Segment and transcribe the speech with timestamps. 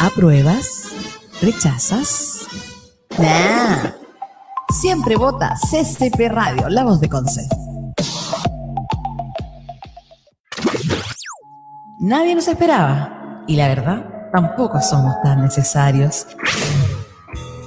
[0.00, 0.88] ¿Apruebas?
[1.40, 2.46] ¿Rechazas?
[3.18, 3.92] Nah.
[4.72, 7.46] Siempre vota CCP Radio, la voz de Conce.
[12.00, 13.44] Nadie nos esperaba.
[13.46, 16.26] Y la verdad, tampoco somos tan necesarios.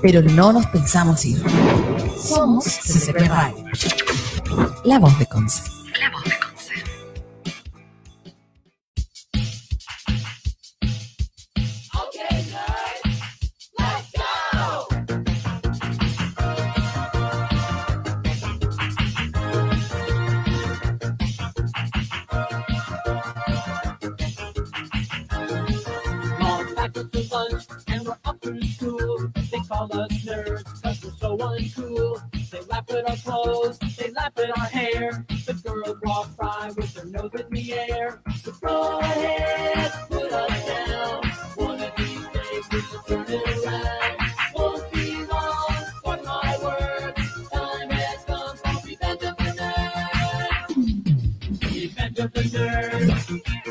[0.02, 1.42] Pero no nos pensamos ir.
[2.18, 3.64] Somos CCP Radio.
[4.84, 5.64] La voz de Conce.
[6.02, 6.35] La voz de
[29.68, 32.22] call us nerds because we're so uncool.
[32.52, 35.26] They laugh at our clothes, they laugh at our hair.
[35.46, 38.22] The girls walk by with their nose in the air.
[38.42, 41.24] So go ahead, put us down.
[41.56, 44.18] One of these days we should turn it around.
[44.56, 47.16] Won't be long, mark my word.
[47.52, 50.76] Time has come for revenge of the nerds.
[52.18, 53.65] Of the nerds.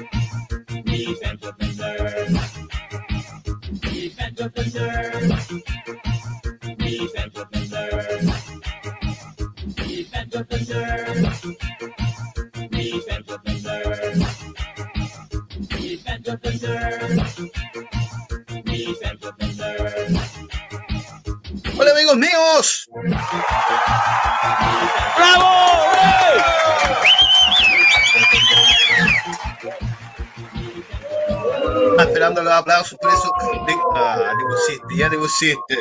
[35.04, 35.78] Ya te pusiste.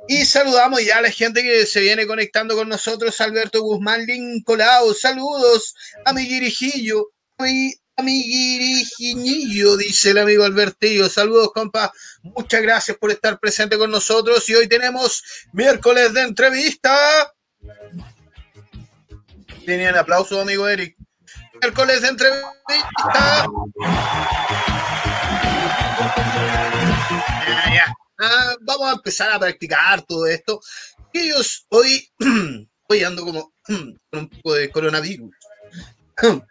[0.09, 3.21] Y saludamos ya a la gente que se viene conectando con nosotros.
[3.21, 10.45] Alberto Guzmán Lincolao, saludos a mi guirijillo, a mi, a mi guirijinillo, dice el amigo
[10.45, 11.09] Albertillo.
[11.09, 11.93] Saludos, compa.
[12.23, 14.49] Muchas gracias por estar presente con nosotros.
[14.49, 15.23] Y hoy tenemos
[15.53, 17.33] miércoles de entrevista.
[19.65, 20.97] Tenían aplauso, amigo Eric.
[21.61, 23.47] Miércoles de entrevista.
[27.47, 27.95] Ya.
[28.19, 30.61] Ah, vamos a empezar a practicar todo esto.
[31.13, 32.09] Ellos hoy,
[32.89, 35.31] hoy ando como con un poco de coronavirus.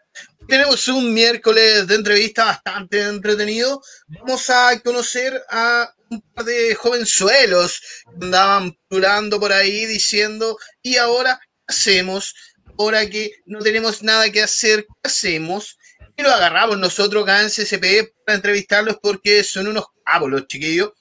[0.47, 3.81] Tenemos un miércoles de entrevista bastante entretenido.
[4.07, 10.97] Vamos a conocer a un par de jovenzuelos que andaban pulando por ahí diciendo, ¿y
[10.97, 12.35] ahora qué hacemos?
[12.77, 15.77] Ahora que no tenemos nada que hacer, ¿qué hacemos?
[16.15, 20.91] Y lo agarramos nosotros acá en CCP para entrevistarlos porque son unos cabos los chiquillos.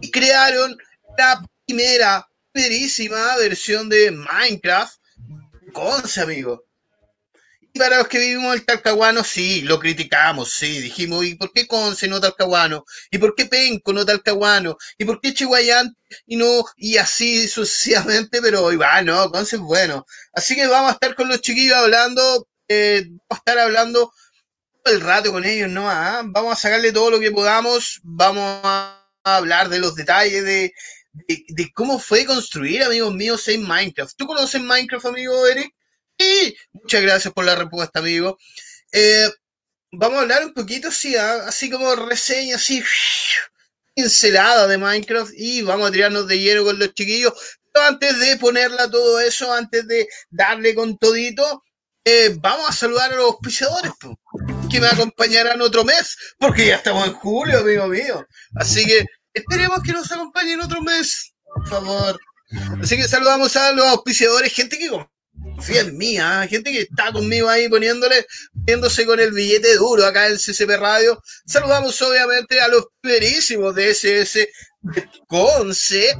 [0.00, 0.76] Y crearon
[1.18, 4.96] la primera, primerísima versión de Minecraft
[5.72, 6.64] Conce, amigo.
[7.74, 11.66] Y para los que vivimos en Talcahuano, sí, lo criticamos, sí, dijimos, ¿y por qué
[11.66, 12.86] Conce no Talcahuano?
[13.10, 14.78] ¿Y por qué Penco no Talcahuano?
[14.96, 16.64] ¿Y por qué Chihuayán y no?
[16.76, 20.06] Y así sucesivamente, pero igual, no, Conce es bueno.
[20.32, 24.10] Así que vamos a estar con los chiquillos hablando, eh, estar hablando
[24.90, 25.88] el rato con ellos, ¿no?
[25.88, 30.72] Ah, Vamos a sacarle todo lo que podamos, vamos a hablar de los detalles de,
[31.48, 34.14] de, cómo fue construir, amigos míos, en Minecraft.
[34.16, 35.74] ¿Tú conoces Minecraft, amigo Eric?
[36.18, 38.38] Sí, muchas gracias por la respuesta, amigo.
[38.92, 39.28] Eh,
[39.92, 42.82] vamos a hablar un poquito, sí, ah, así como reseña, así,
[43.94, 47.32] pincelada de Minecraft y vamos a tirarnos de lleno con los chiquillos.
[47.72, 51.62] Pero antes de ponerla todo eso, antes de darle con todito,
[52.04, 54.18] eh, vamos a saludar a los auspiciadores po,
[54.68, 58.26] que me acompañarán otro mes, porque ya estamos en julio, amigo mío.
[58.54, 62.20] Así que esperemos que nos acompañen otro mes, por favor.
[62.82, 66.46] Así que saludamos a los auspiciadores, gente que confía en mí, ¿ah?
[66.48, 71.20] gente que está conmigo ahí poniéndole, poniéndose con el billete duro acá en CCP Radio.
[71.46, 74.48] Saludamos obviamente a los primerísimos de SS
[74.82, 76.16] de Conce.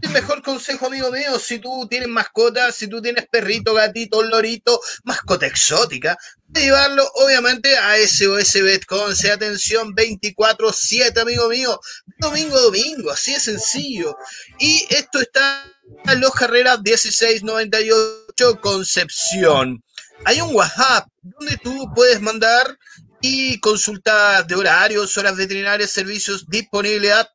[0.00, 4.80] El mejor consejo, amigo mío, si tú tienes mascota, si tú tienes perrito, gatito, lorito,
[5.04, 6.16] mascota exótica,
[6.54, 11.80] llevarlo obviamente a SOS Betconce, atención 24-7, amigo mío,
[12.18, 14.16] domingo a domingo, así de sencillo.
[14.58, 15.64] Y esto está
[16.04, 19.82] en Los Carreras 1698 Concepción.
[20.24, 22.78] Hay un WhatsApp donde tú puedes mandar
[23.20, 27.28] y consulta de horarios, horas veterinarias, servicios, disponibilidad.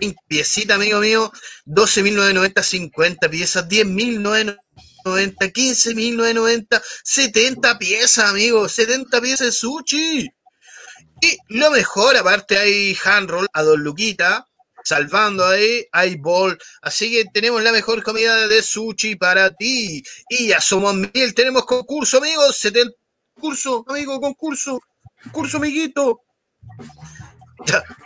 [0.00, 1.30] 20 piecitas, amigo mío,
[1.66, 4.58] 12.990, 50 piezas, 10.990,
[5.04, 10.30] 15.990, 70 piezas, amigo, 70 piezas de sushi.
[11.20, 14.42] Y lo mejor, aparte hay hand roll a dos luquitas,
[14.88, 16.58] salvando ahí, hay bol.
[16.82, 20.02] Así que tenemos la mejor comida de sushi para ti.
[20.28, 22.56] Y ya somos mil, tenemos concurso, amigos.
[22.56, 22.92] 70
[23.34, 24.80] concurso, amigo, concurso.
[25.24, 26.22] Concurso, amiguito.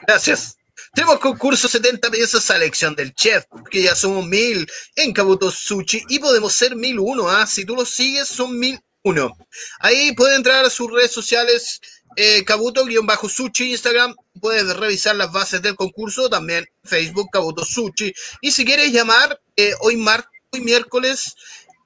[0.07, 0.57] Gracias.
[0.95, 6.05] Tenemos concurso 70 piezas a elección del chef, que ya somos mil en Kabuto Sushi
[6.09, 7.47] y podemos ser mil uno, ¿ah?
[7.47, 9.35] Si tú lo sigues, son mil uno.
[9.81, 11.81] Ahí pueden entrar a sus redes sociales,
[12.17, 18.13] eh, Kabuto-Sushi, Instagram, puedes revisar las bases del concurso, también Facebook, Kabuto Sushi.
[18.41, 21.35] Y si quieres llamar, eh, hoy, mar hoy miércoles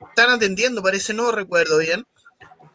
[0.08, 2.04] están atendiendo, parece, no recuerdo bien,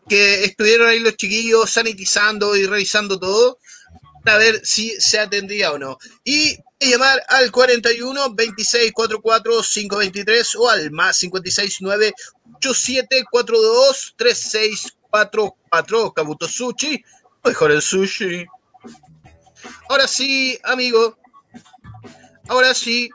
[0.08, 3.58] que estuvieron ahí los chiquillos sanitizando y revisando todo
[4.24, 5.98] para ver si se atendía o no.
[6.24, 12.14] Y llamar al 41 26 44 523 o al más 56 9
[12.58, 17.04] 87 42 36 44 Kabuto Sushi,
[17.44, 18.46] mejor el sushi.
[19.90, 21.18] Ahora sí, amigo.
[22.48, 23.10] Ahora sí.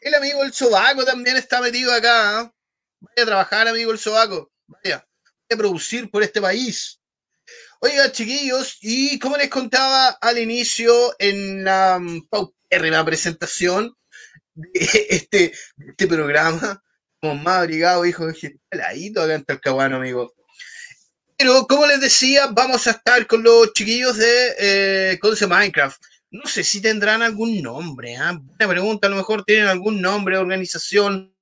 [0.00, 2.40] El amigo el sobaco también está metido acá.
[2.40, 2.52] ¿ah?
[3.00, 4.50] Vaya a trabajar, amigo el sobaco.
[4.66, 5.06] Vaya.
[5.06, 7.00] Vaya a producir por este país.
[7.80, 13.94] Oiga, chiquillos, y como les contaba al inicio en la um, paupérrima presentación
[14.54, 14.70] de
[15.10, 16.82] este, de este programa,
[17.20, 20.32] como más abrigado, hijo de heladito acá en Talcahuano, amigo.
[21.36, 26.00] Pero, como les decía, vamos a estar con los chiquillos de eh, Minecraft.
[26.30, 28.38] No sé si tendrán algún nombre, ¿ah?
[28.40, 31.34] Buena pregunta, a lo mejor tienen algún nombre, organización.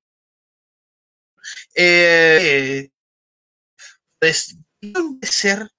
[1.75, 2.90] Eh,
[4.18, 5.70] pues, ¿dónde ser?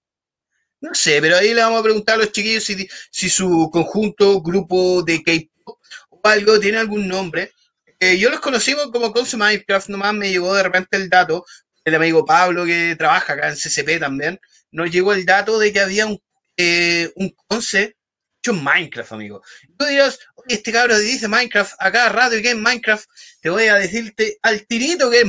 [0.81, 4.41] No sé, pero ahí le vamos a preguntar a los chiquillos si, si su conjunto,
[4.41, 5.79] grupo de K-pop
[6.09, 7.53] o algo tiene algún nombre.
[7.99, 11.45] Eh, yo los conocimos como Conce Minecraft, nomás me llegó de repente el dato,
[11.85, 14.39] el amigo Pablo que trabaja acá en CCP también,
[14.71, 16.19] nos llegó el dato de que había un,
[16.57, 17.95] eh, un Conce
[18.39, 19.41] hecho en Minecraft, amigo.
[19.77, 23.05] Tú dirás, este cabrón dice Minecraft, acá radio que es Minecraft,
[23.41, 25.25] te voy a decirte al tirito que es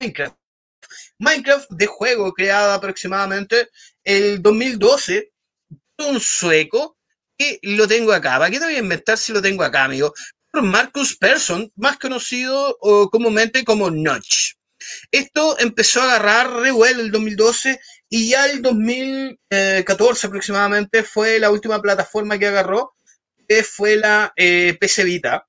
[0.00, 0.36] Minecraft.
[1.18, 3.70] Minecraft de juego creado aproximadamente
[4.02, 5.32] el 2012
[5.96, 6.98] por un sueco
[7.38, 8.38] que lo tengo acá.
[8.38, 10.12] ¿Para qué te voy a inventar si lo tengo acá, amigo?
[10.50, 14.54] Por Marcus Persson, más conocido o comúnmente como Notch.
[15.10, 21.80] Esto empezó a agarrar revuelo el 2012 y ya el 2014 aproximadamente fue la última
[21.80, 22.94] plataforma que agarró,
[23.48, 25.46] que fue la eh, PC Vita.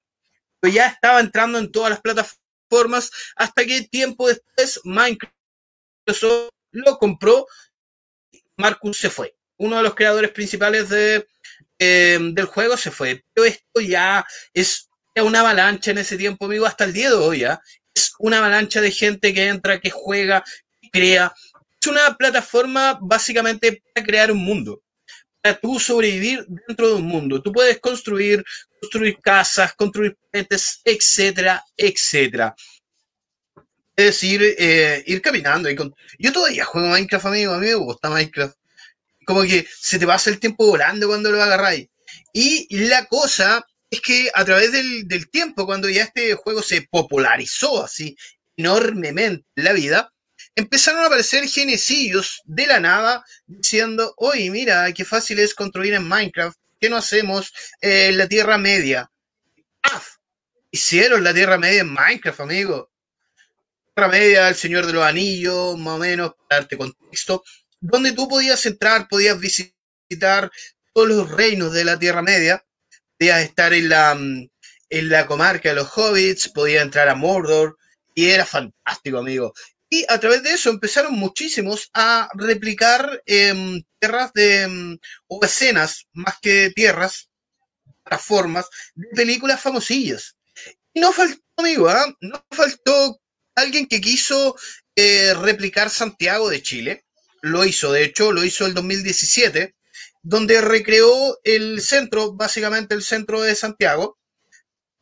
[0.60, 5.34] Pero ya estaba entrando en todas las plataformas hasta que tiempo después Minecraft
[6.72, 7.48] lo compró,
[8.58, 9.36] Marcus se fue.
[9.58, 11.28] Uno de los creadores principales de,
[11.80, 13.24] eh, del juego se fue.
[13.34, 17.40] Pero esto ya es una avalancha en ese tiempo, amigo, hasta el día de hoy.
[17.40, 17.62] ¿ya?
[17.96, 20.44] Es una avalancha de gente que entra, que juega,
[20.82, 21.34] que crea.
[21.82, 24.84] Es una plataforma básicamente para crear un mundo,
[25.42, 27.42] para tú sobrevivir dentro de un mundo.
[27.42, 28.44] Tú puedes construir,
[28.82, 32.54] construir casas, construir puentes, etcétera, etcétera.
[33.96, 35.70] Es ir, eh, ir caminando.
[35.70, 35.96] Y con...
[36.20, 37.54] Yo todavía juego Minecraft, amigo.
[37.54, 38.58] A mí me gusta Minecraft.
[39.26, 41.88] Como que se te pasa el tiempo volando cuando lo agarráis.
[42.34, 47.84] Y la cosa es que a través del, tiempo, cuando ya este juego se popularizó
[47.84, 48.16] así
[48.58, 50.14] enormemente en la vida,
[50.56, 56.08] empezaron a aparecer genecillos de la nada diciendo, oye, mira, qué fácil es construir en
[56.08, 59.10] Minecraft, ¿qué no hacemos en la Tierra Media?
[59.84, 60.02] ¡Ah!
[60.72, 62.92] Hicieron la Tierra Media en Minecraft, amigo.
[63.94, 67.44] Tierra Media, el Señor de los Anillos, más o menos, para darte contexto,
[67.80, 70.52] donde tú podías entrar, podías visitar
[70.94, 72.65] todos los reinos de la Tierra Media,
[73.18, 74.50] podías estar en la, mm,
[74.90, 77.78] en la comarca de los hobbits, podías entrar a Mordor,
[78.14, 79.54] y era fantástico, amigo.
[79.90, 86.08] Y a través de eso empezaron muchísimos a replicar em, tierras de, em, o escenas,
[86.14, 87.30] más que tierras,
[88.04, 90.36] plataformas, de películas famosillas.
[90.94, 92.14] Y no faltó, amigo, ¿ah?
[92.22, 93.20] no faltó
[93.56, 94.56] alguien que quiso
[94.96, 97.06] eh, replicar Santiago de Chile.
[97.42, 99.75] Lo hizo, de hecho, lo hizo el 2017,
[100.28, 104.18] donde recreó el centro, básicamente el centro de Santiago,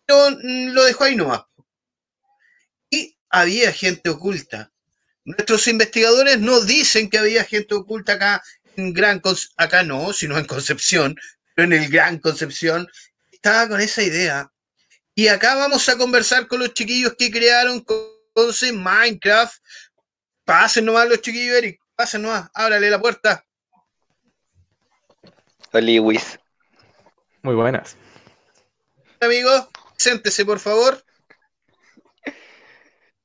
[0.05, 1.43] pero mm, lo dejó ahí nomás.
[2.89, 4.69] Y había gente oculta.
[5.23, 8.43] Nuestros investigadores no dicen que había gente oculta acá
[8.75, 11.15] en Gran Conce- acá no, sino en Concepción,
[11.55, 12.85] pero en el Gran Concepción
[13.31, 14.51] estaba con esa idea.
[15.15, 17.85] Y acá vamos a conversar con los chiquillos que crearon
[18.33, 19.55] Conce Minecraft.
[20.43, 23.45] Pasen nomás los chiquillos, Eric, pasen nomás, ábrale la puerta.
[25.73, 26.39] Oli Wiz.
[27.43, 27.97] Muy buenas.
[29.21, 29.49] Amigo,
[29.97, 31.03] siéntese por favor.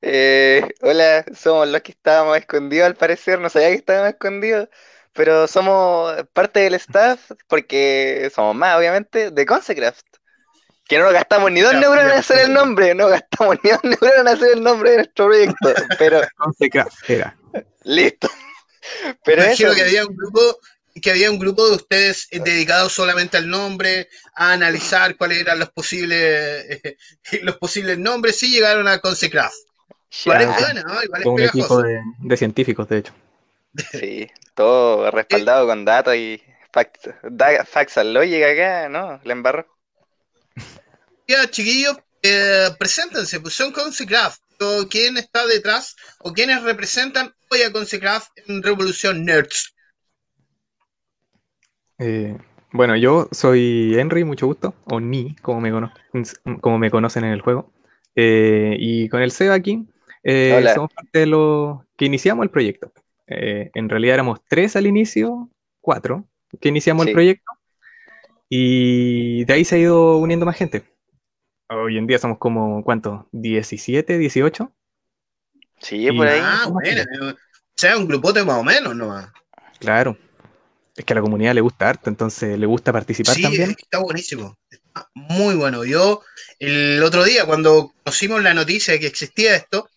[0.01, 4.69] Eh, hola, somos los que estábamos escondidos al parecer, no sabía que estábamos escondidos,
[5.13, 10.05] pero somos parte del staff, porque somos más, obviamente, de Consecraft.
[10.87, 13.57] Que no nos gastamos ni dos Ya, neuronas ya, en hacer el nombre, no gastamos
[13.63, 17.37] ni dos neuronas en hacer el nombre de nuestro proyecto, pero Consecraft era.
[17.83, 18.29] listo.
[19.23, 20.39] Pero eso, que había un grupo
[21.01, 25.59] que había un grupo de ustedes eh, dedicados solamente al nombre, a analizar cuáles eran
[25.59, 26.97] los posibles eh,
[27.43, 29.55] los posibles nombres y llegaron a Consecraft.
[30.25, 31.03] Igual es buena, ¿no?
[31.03, 33.13] Igual es un equipo de, de científicos, de hecho.
[33.91, 36.41] sí, todo respaldado con datos y
[36.71, 37.09] facts,
[37.65, 39.19] facts and logic acá, ¿no?
[39.23, 39.67] Le embarro.
[41.27, 44.41] Ya, chiquillos, eh, preséntense, pues son Consecraft.
[44.61, 49.73] O ¿Quién está detrás o quiénes representan hoy a Consecraft en Revolución Nerds?
[51.99, 52.37] Eh,
[52.71, 55.91] bueno, yo soy Henry, mucho gusto, o Ni, como me, cono-
[56.61, 57.71] como me conocen en el juego.
[58.15, 59.85] Eh, y con el Seba aquí,
[60.23, 62.91] eh, somos parte de los que iniciamos el proyecto.
[63.27, 65.49] Eh, en realidad éramos tres al inicio,
[65.81, 66.25] cuatro,
[66.59, 67.09] que iniciamos Sí.
[67.09, 67.51] el proyecto,
[68.49, 70.83] y de ahí se ha ido uniendo más gente.
[71.69, 73.25] Hoy en día somos como, ¿cuántos?
[73.31, 74.73] ¿17, 18?
[75.79, 76.39] Sí, por ahí.
[76.41, 77.35] Ah, bueno, o
[77.75, 79.13] sea, un grupote más o menos, ¿no?
[79.79, 80.17] Claro.
[80.99, 83.71] Es que a la comunidad le gusta harto, entonces le gusta participar Sí, también.
[83.71, 84.57] está buenísimo.
[84.69, 85.85] Está muy bueno.
[85.85, 86.21] Yo,
[86.59, 89.89] el otro día, cuando conocimos la noticia de que existía esto,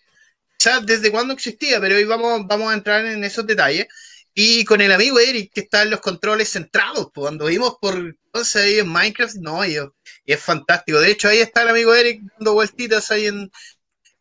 [0.60, 3.88] ya desde cuándo existía, pero hoy vamos, vamos a entrar en esos detalles.
[4.32, 7.96] Y con el amigo Eric, que está en los controles centrados, pues, cuando vimos por
[7.96, 11.00] entonces ahí en Minecraft, no, y, y es fantástico.
[11.00, 13.50] De hecho, ahí está el amigo Eric dando vueltitas ahí en,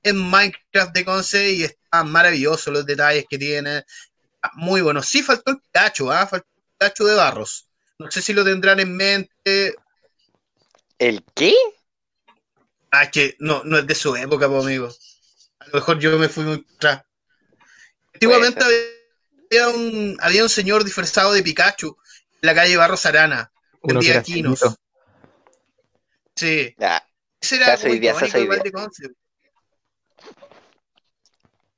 [0.04, 3.84] en Minecraft de Conce y está maravilloso los detalles que tiene.
[4.56, 5.04] Muy bueno.
[5.04, 6.26] Sí faltó el Pikachu, ¿ah?
[6.28, 6.48] Faltó
[6.82, 7.68] Pikachu de Barros.
[8.00, 9.76] No sé si lo tendrán en mente.
[10.98, 11.54] ¿El qué?
[12.90, 14.90] Ah, es que no, no es de su época, pues, amigo.
[15.60, 17.04] A lo mejor yo me fui muy atrás.
[18.16, 21.96] Antiguamente había un, había un señor disfrazado de Pikachu
[22.42, 23.52] en la calle Barros Arana.
[23.84, 24.60] Vendía era quinos.
[24.60, 24.76] chiquito.
[26.36, 26.76] Sí.
[26.80, 27.08] Ya,
[27.40, 29.04] Ese Se era como idea, se igual de Conce.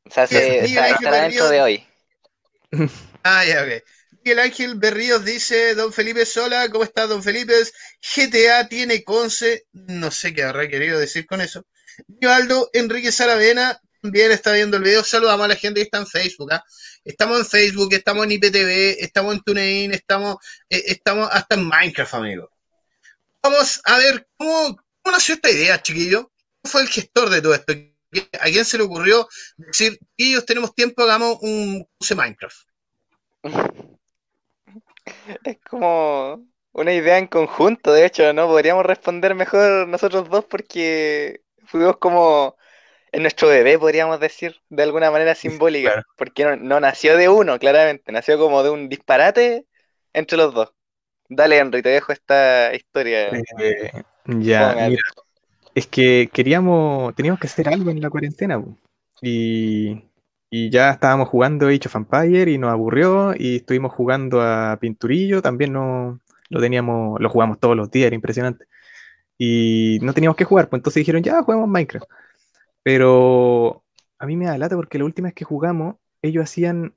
[0.09, 1.87] se hace, Miguel está, dentro de hoy.
[3.23, 3.83] Ah, ya, ok.
[4.23, 7.55] Miguel Ángel Berríos dice, Don Felipe Sola, ¿cómo está Don Felipe?
[7.99, 11.65] GTA tiene Conce, no sé qué habrá querido decir con eso.
[12.07, 16.07] Nivaldo Enrique Saravena también está viendo el video, saludamos a la gente que está en
[16.07, 16.63] Facebook, ¿ah?
[17.03, 20.37] Estamos en Facebook, estamos en IPTV, estamos en TuneIn, estamos,
[20.69, 22.49] eh, estamos hasta en Minecraft, amigo.
[23.41, 26.31] Vamos a ver cómo, nació esta idea, chiquillo.
[26.61, 27.73] ¿Quién fue el gestor de todo esto?
[28.39, 29.27] ¿A quién se le ocurrió
[29.57, 32.57] decir, chiquillos, tenemos tiempo, hagamos un Conce Minecraft?
[35.43, 38.47] Es como una idea en conjunto, de hecho, ¿no?
[38.47, 42.55] Podríamos responder mejor nosotros dos porque fuimos como
[43.11, 46.07] Es nuestro bebé, podríamos decir, de alguna manera simbólica, Claro.
[46.17, 49.65] porque no, no nació de uno, claramente, nació como de un disparate
[50.13, 50.73] entre los dos.
[51.29, 53.29] Dale, Henry, te dejo esta historia.
[53.59, 53.91] Eh,
[54.27, 55.01] ya, mira,
[55.75, 58.63] es que queríamos, teníamos que hacer algo en la cuarentena.
[59.21, 60.03] Y,
[60.55, 65.41] y ya estábamos jugando Age of Empire y nos aburrió y estuvimos jugando a Pinturillo,
[65.41, 66.19] también no,
[66.49, 68.65] lo teníamos, lo jugamos todos los días, era impresionante.
[69.35, 72.05] Y no teníamos que jugar, pues entonces dijeron, ya, juguemos Minecraft.
[72.83, 73.83] Pero
[74.19, 76.93] a mí me da lata porque la última vez que jugamos, ellos hacían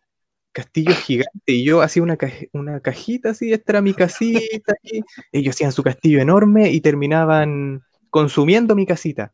[0.52, 2.18] castillos gigantes y yo hacía una,
[2.52, 5.00] una cajita así, esta era mi casita, y
[5.32, 9.32] ellos hacían su castillo enorme y terminaban consumiendo mi casita.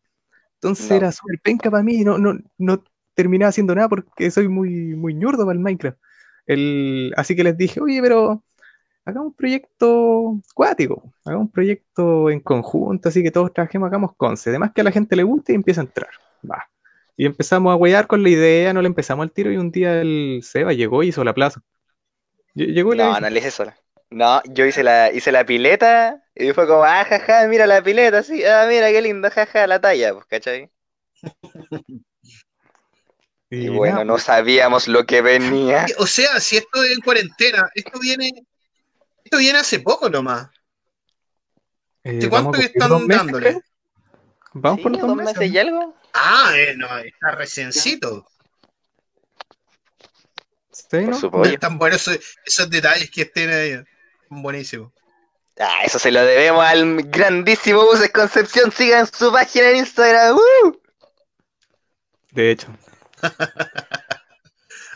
[0.61, 0.97] Entonces No.
[0.97, 2.85] era súper penca para mí, no, no, no
[3.15, 5.99] terminaba haciendo nada porque soy muy, muy ñurdo para el Minecraft.
[6.47, 8.43] El, así que les dije, oye, pero
[9.05, 14.51] hagamos un proyecto cuático, hagamos un proyecto en conjunto, así que todos trabajemos, hagamos conce.
[14.51, 16.11] Además que a la gente le guste y empieza a entrar.
[16.51, 16.69] Va.
[17.17, 20.01] Y empezamos a huear con la idea, no le empezamos al tiro y un día
[20.01, 21.63] el Seba llegó y hizo la plaza.
[22.55, 23.77] Lle- Llegó le No, no le hice sola.
[24.11, 28.23] No, yo hice la, hice la pileta y fue como, ah, jaja, mira la pileta,
[28.23, 30.71] sí, ah, mira qué linda, jaja, la talla, pues, ¿cachai?
[33.55, 35.85] Y bueno, nada, no sabíamos lo que venía.
[35.99, 38.31] O sea, si esto es en cuarentena, esto viene,
[39.25, 40.49] esto viene hace poco nomás.
[42.05, 43.49] eh, ¿De vamos cuánto que están dos meses, dándole?
[43.51, 43.63] creo.
[44.55, 45.37] Vamos Sí, por los dos dos meses.
[45.39, 45.95] meses y algo.
[46.15, 48.27] Ah, eh, no, está reciencito.
[50.71, 51.45] Sí, Por ¿no?
[51.45, 53.85] Están buenos esos, esos detalles que tiene ahí.
[54.31, 54.93] Buenísimo.
[55.59, 58.73] Ah, eso se lo debemos al grandísimo Buses Concepción.
[58.73, 60.37] Sigan su página en Instagram.
[60.37, 60.81] ¡uh!
[62.31, 62.69] De hecho.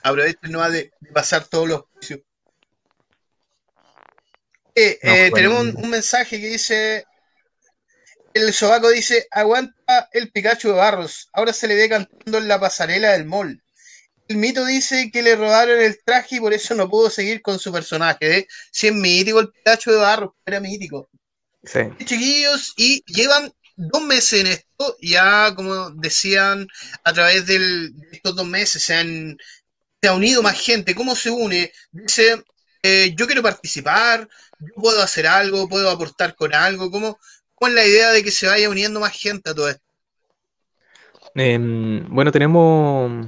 [0.02, 2.20] Aprovechen nomás de, de pasar todos los juicios.
[4.74, 7.06] Eh, No, eh, tenemos un, un mensaje que dice:
[8.34, 11.28] El sobaco dice: Aguanta el Pikachu de Barros.
[11.32, 13.62] Ahora se le ve cantando en la pasarela del mall.
[14.28, 17.58] El mito dice que le robaron el traje y por eso no pudo seguir con
[17.58, 18.38] su personaje.
[18.38, 18.46] ¿eh?
[18.72, 21.08] Si es mítico el Pikachu de Barros, era mítico.
[21.64, 21.80] Sí.
[22.04, 26.66] chiquillos, y llevan dos meses en esto, ya como decían,
[27.04, 29.36] a través de estos dos meses se han,
[30.00, 30.94] se ha unido más gente.
[30.94, 31.72] ¿Cómo se une?
[31.92, 32.42] Dice,
[32.82, 34.28] eh, yo quiero participar,
[34.60, 36.90] yo puedo hacer algo, puedo aportar con algo.
[36.90, 37.18] ¿Cómo,
[37.54, 39.82] cómo es la idea de que se vaya uniendo más gente a todo esto?
[41.34, 43.26] Em, bueno, tenemos.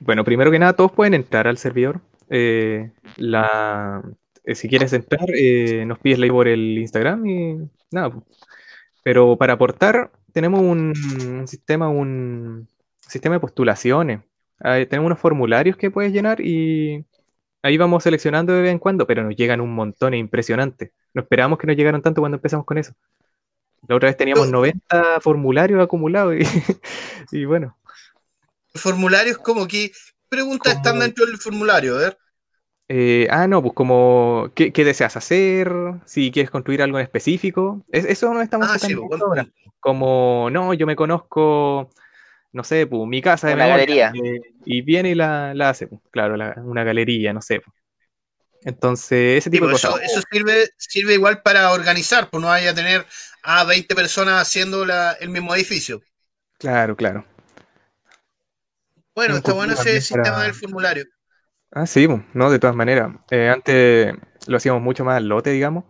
[0.00, 2.02] Bueno, primero que nada, todos pueden entrar al servidor.
[2.28, 4.02] Eh, la,
[4.44, 7.56] eh, si quieres entrar, eh, nos pides like por el Instagram y
[7.90, 8.12] nada.
[9.06, 10.92] Pero para aportar, tenemos un,
[11.28, 14.22] un sistema, un sistema de postulaciones.
[14.58, 17.04] Ahí tenemos unos formularios que puedes llenar y
[17.62, 20.92] ahí vamos seleccionando de vez en cuando, pero nos llegan un montón, es impresionante.
[21.14, 22.94] No esperábamos que nos llegaran tanto cuando empezamos con eso.
[23.86, 26.40] La otra vez teníamos 90 formularios acumulados y,
[27.30, 27.78] y bueno.
[28.74, 29.94] Formularios como que, ¿qué
[30.28, 31.94] preguntas están dentro del formulario?
[31.94, 32.18] A ver.
[32.88, 35.72] Eh, ah, no, pues como, ¿qué, qué deseas hacer?
[36.04, 37.84] Si quieres construir algo en específico.
[37.90, 39.48] Es- eso no estamos Ah, sí, pues, ahora.
[39.80, 41.90] Como, no, yo me conozco,
[42.52, 44.36] no sé, pues, mi casa de Una memoria, galería.
[44.36, 47.60] eh, y viene y la, la hace, pues, claro, la- una galería, no sé.
[47.60, 47.76] pues.
[48.62, 49.96] Entonces, ese Sí, tipo de cosas.
[49.96, 53.04] eso, eso sirve, sirve igual para organizar, pues no vaya a tener
[53.42, 56.02] a 20 personas haciendo la- el mismo edificio.
[56.58, 57.24] Claro, claro.
[59.14, 61.04] Bueno, está bueno ese también sistema para- del formulario.
[61.72, 63.12] Ah, sí, no, de todas maneras.
[63.30, 64.14] Eh, antes
[64.46, 65.84] lo hacíamos mucho más al lote, digamos,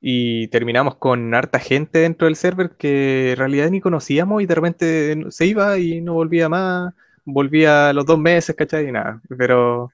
[0.00, 4.54] y terminamos con harta gente dentro del server que en realidad ni conocíamos y de
[4.54, 6.92] repente se iba y no volvía más,
[7.24, 8.88] volvía a los dos meses, ¿cachai?
[8.88, 9.90] Y nada, pero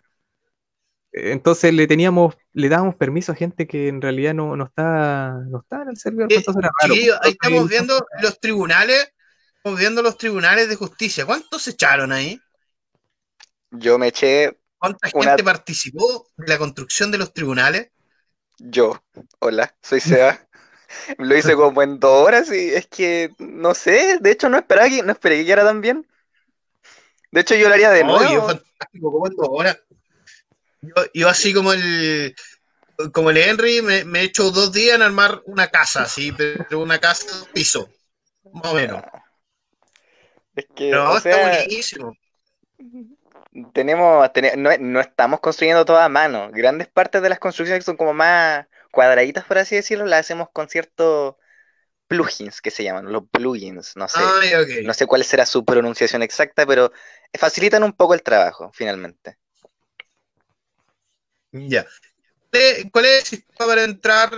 [1.13, 5.33] eh, entonces le teníamos, le dábamos permiso a gente que en realidad no, no está,
[5.49, 6.95] no está en el server, Eh, entonces era raro.
[6.95, 9.13] Chiquillos, ahí estamos viendo los tribunales,
[9.57, 11.27] estamos viendo los tribunales de justicia.
[11.27, 12.41] ¿Cuántos se echaron ahí?
[13.71, 17.91] Yo me eché ¿Cuánta Una- gente participó de la construcción de los tribunales?
[18.59, 19.03] yo.
[19.41, 20.41] Hola, soy Seba.
[21.19, 24.19] Lo hice como en dos horas y es que no sé.
[24.21, 26.07] De hecho, no esperaba que, no esperé que quedara tan bien.
[27.33, 28.47] De hecho, yo lo haría de nuevo.
[28.47, 29.79] fantástico, ¿cómo en dos horas?
[30.81, 32.35] Yo, yo así como el
[33.13, 36.81] como el Henry, me, me he hecho dos días en armar una casa, así, pero
[36.81, 37.91] una casa de piso,
[38.53, 39.03] más o menos.
[40.55, 42.17] Es que, Pero o está buenísimo.
[43.73, 46.51] Tenemos, tene- no, no estamos construyendo todo a mano.
[46.53, 50.49] Grandes partes de las construcciones que son como más cuadraditas, por así decirlo, las hacemos
[50.53, 51.37] con ciertos
[52.09, 54.19] plugins que se llaman, los plugins, no sé.
[54.21, 54.87] Ay, ok.
[54.87, 56.93] No sé cuál será su pronunciación exacta, pero
[57.39, 59.39] facilitan un poco el trabajo, finalmente.
[61.53, 61.87] Ya.
[62.51, 64.31] ¿Cuál es- ¿Cuál es el sistema para entrar?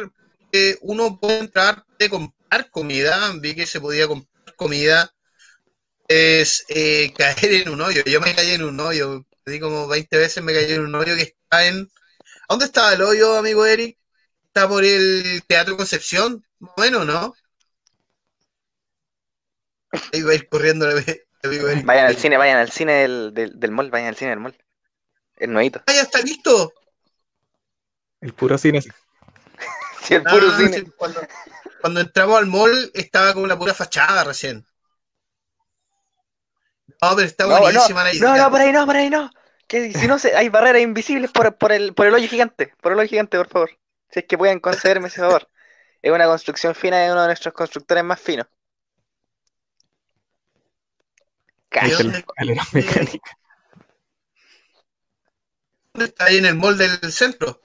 [0.52, 3.32] Eh, uno puede entrar de comprar comida.
[3.40, 5.12] Vi que se podía comprar comida.
[6.08, 8.02] Es eh, caer en un hoyo.
[8.04, 9.24] Yo me caí en un hoyo.
[9.46, 11.88] Di como 20 veces me caí en un hoyo que está en.
[12.48, 13.98] ¿A ¿Dónde estaba el hoyo, amigo Eric?
[14.46, 16.44] Está por el Teatro Concepción.
[16.76, 17.34] Bueno, ¿no?
[20.12, 21.04] Ahí va a ir corriendo el
[21.42, 21.86] amigo Eric.
[21.86, 24.56] Vayan al cine, vayan al cine del, del, del mall, vayan al cine del mall.
[25.36, 25.82] Es nuevito.
[25.86, 26.72] Ah, ya está listo.
[28.20, 28.80] El puro cine.
[30.02, 30.78] Sí, el puro Ah, cine.
[30.78, 31.20] sí, cuando,
[31.80, 34.64] cuando entramos al mall estaba con la pura fachada recién.
[36.88, 38.28] No, pero está No, no, buenísima la idea.
[38.30, 39.30] no, no, por ahí no, por ahí no.
[39.66, 42.92] Que si no se, hay barreras invisibles por, por el, por el hoyo gigante, por
[42.92, 43.70] el hoyo gigante, por favor.
[44.10, 45.48] Si es que pueden concederme ese favor.
[46.00, 48.46] Es una construcción fina de uno de nuestros constructores más finos.
[51.70, 52.24] ¿Y Ahí está dónde-.
[55.92, 57.60] ¿Dónde está ahí en el mall del centro?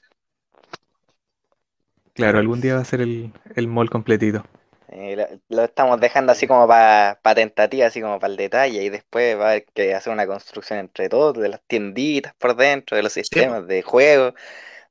[2.14, 4.46] Claro, algún día va a ser el, el mall completito.
[4.95, 8.89] Eh, lo, lo estamos dejando así como para tentativa, así como para el detalle, y
[8.89, 12.95] después va a haber que hacer una construcción entre todos, de las tienditas por dentro,
[12.95, 14.36] de los sistemas de juego,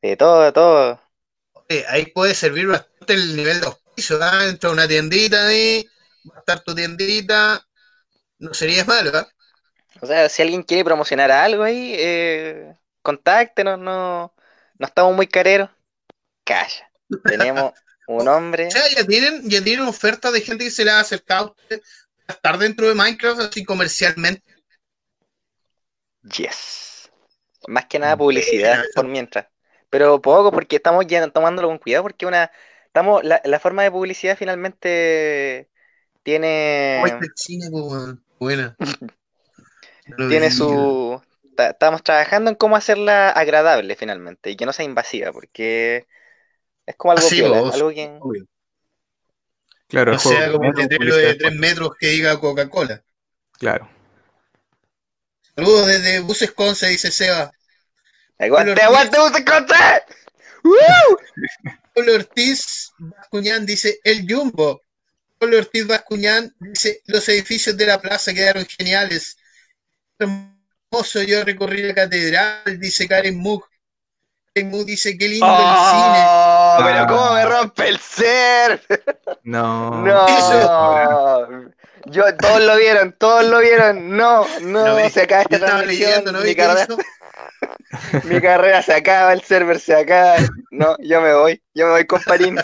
[0.01, 1.01] de todo, de todo.
[1.89, 4.45] Ahí puede servir bastante el nivel de auspicio, ¿ah?
[4.49, 5.89] Entra una tiendita ahí,
[6.29, 7.65] va a estar tu tiendita,
[8.41, 9.29] no sería malo, ¿ah?
[10.01, 14.35] O sea, si alguien quiere promocionar algo ahí, eh, contáctenos, no,
[14.79, 15.71] no estamos muy careros.
[16.45, 16.91] Calla.
[17.25, 17.73] Tenemos
[18.07, 18.69] un hombre.
[18.69, 21.51] O sea, ya tienen, ya tienen ofertas de gente que se le ha acercado a
[21.51, 21.83] usted
[22.27, 24.43] a estar dentro de Minecraft así comercialmente.
[26.23, 27.11] Yes.
[27.69, 29.47] Más que nada publicidad por mientras.
[29.91, 32.51] Pero poco, porque estamos ya tomándolo con cuidado, porque una,
[32.87, 35.69] estamos, la, la forma de publicidad finalmente
[36.23, 37.15] tiene, pues.
[38.39, 38.77] Buena.
[40.29, 41.23] Tiene su,
[41.57, 46.07] ta- estamos trabajando en cómo hacerla agradable finalmente y que no sea invasiva, porque
[46.87, 47.75] es como algo Así, piola, vos.
[47.75, 48.47] algo que, Obvio.
[49.89, 53.03] Claro, el sea como un letrero de publicidad 3 metros que diga Coca-Cola.
[53.59, 53.89] Claro.
[55.55, 57.53] Saludos desde Buses Conce, dice Seba.
[58.39, 60.05] aguante, aguante, contra.
[61.95, 64.81] Pablo Ortiz Bascuñán dice el Jumbo.
[65.39, 69.37] Pablo Ortiz Bascuñán dice los edificios de la plaza quedaron geniales.
[70.19, 73.69] Hermoso, yo recorrí la catedral, dice Karen Moog.
[74.55, 75.57] Karen Moog dice qué lindo Oh,
[76.79, 77.07] pero Ah.
[77.09, 78.83] cómo me rompe el ser.
[79.45, 80.05] No.
[80.05, 81.73] No.
[82.07, 84.17] Yo, todos lo vieron, todos lo vieron.
[84.17, 86.11] No, no, se acaba esta transmisión.
[86.11, 86.87] leyendo, ¿no mi, carrera,
[88.25, 90.37] mi carrera se acaba, el server se acaba.
[90.71, 92.59] No, yo me voy, yo me voy con Parín.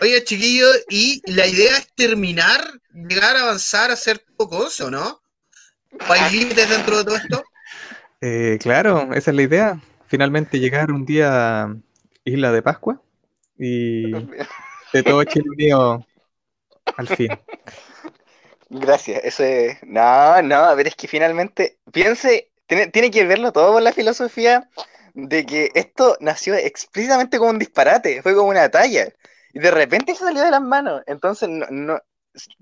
[0.00, 2.60] Oye, chiquillo, y la idea es terminar,
[2.92, 5.20] llegar a avanzar, a hacer todo cosa, ¿no?
[6.08, 7.44] ¿O hay límites dentro de todo esto?
[8.20, 9.80] Eh, claro, esa es la idea.
[10.08, 11.76] Finalmente llegar un día a
[12.24, 13.00] Isla de Pascua
[13.58, 14.10] y
[14.92, 16.06] de todo Chile unido
[16.96, 17.28] al fin.
[18.70, 19.78] Gracias, eso es.
[19.82, 23.92] No, no, a ver, es que finalmente, piense, tiene, tiene que verlo todo por la
[23.92, 24.68] filosofía
[25.14, 29.08] de que esto nació explícitamente como un disparate, fue como una talla,
[29.52, 31.02] y de repente se salió de las manos.
[31.06, 32.00] Entonces, no, no-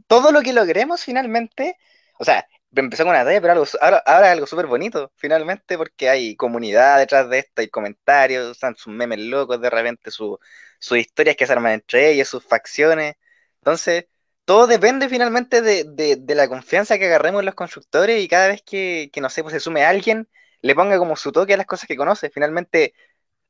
[0.06, 1.76] todo lo que logremos finalmente,
[2.18, 5.76] o sea, empezó con una talla, pero algo, ahora, ahora es algo súper bonito, finalmente,
[5.78, 10.38] porque hay comunidad detrás de esto, hay comentarios, están sus memes locos, de repente su-
[10.78, 13.14] sus historias que se arman entre ellos, sus facciones.
[13.60, 14.06] Entonces,
[14.44, 18.48] todo depende finalmente de, de- de la confianza que agarremos en los constructores y cada
[18.48, 20.28] vez que, que, no sé, pues se sume alguien,
[20.60, 22.30] le ponga como su toque a las cosas que conoce.
[22.30, 22.94] Finalmente,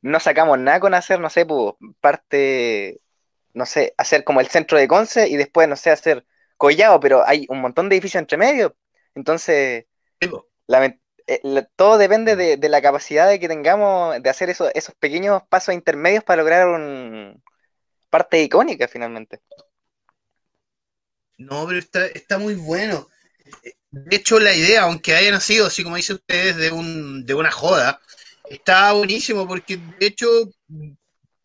[0.03, 3.01] no sacamos nada con hacer, no sé, pues parte,
[3.55, 6.27] no sé, hacer como el centro de Conce y después, no sé, hacer
[6.57, 8.77] Collao, pero hay un montón de edificios entre medio.
[9.17, 9.87] Entonces,
[11.27, 14.95] eh, la- todo depende de, de la capacidad de que tengamos de hacer esos, esos
[14.97, 17.43] pequeños pasos intermedios para lograr un
[18.11, 19.41] parte icónica finalmente.
[21.39, 23.09] No, pero está, está muy bueno.
[23.91, 27.53] De hecho, la idea, aunque haya nacido, así como dicen ustedes, de, un, de una
[27.53, 28.01] joda,
[28.51, 30.27] está buenísimo porque, de hecho,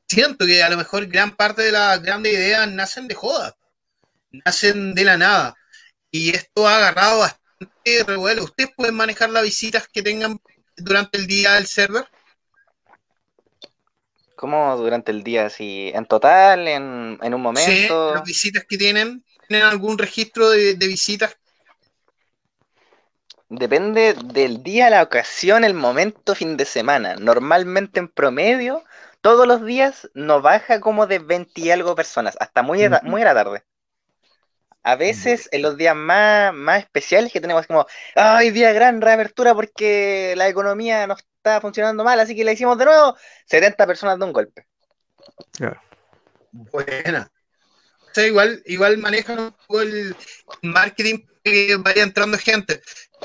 [0.07, 3.55] siento que a lo mejor gran parte de las grandes ideas nacen de joda,
[4.45, 5.55] nacen de la nada.
[6.11, 7.40] Y esto ha agarrado bastante
[8.07, 8.43] revuelo.
[8.43, 10.39] ¿Ustedes pueden manejar las visitas que tengan
[10.77, 12.05] durante el día del server?
[14.35, 15.45] ¿Cómo durante el día?
[15.45, 18.13] Así, en total, en, en un Sí, momento.
[18.13, 21.35] las visitas que tienen, ¿tienen algún registro de, de visitas?
[23.49, 27.15] Depende del día, la ocasión, el momento, fin de semana.
[27.17, 28.83] Normalmente en promedio,
[29.21, 33.25] todos los días no baja como de 20 y algo personas, hasta muy, muy a
[33.25, 33.63] la tarde.
[34.83, 39.53] A veces en los días más, más especiales que tenemos como, ay, día gran reapertura
[39.53, 43.15] porque la economía no está funcionando mal, así que la hicimos de nuevo,
[43.45, 44.65] 70 personas de un golpe.
[45.51, 45.81] Claro.
[46.51, 47.31] Buena.
[48.09, 50.15] O sea, igual, igual manejan un poco el
[50.61, 52.81] marketing que vaya entrando gente.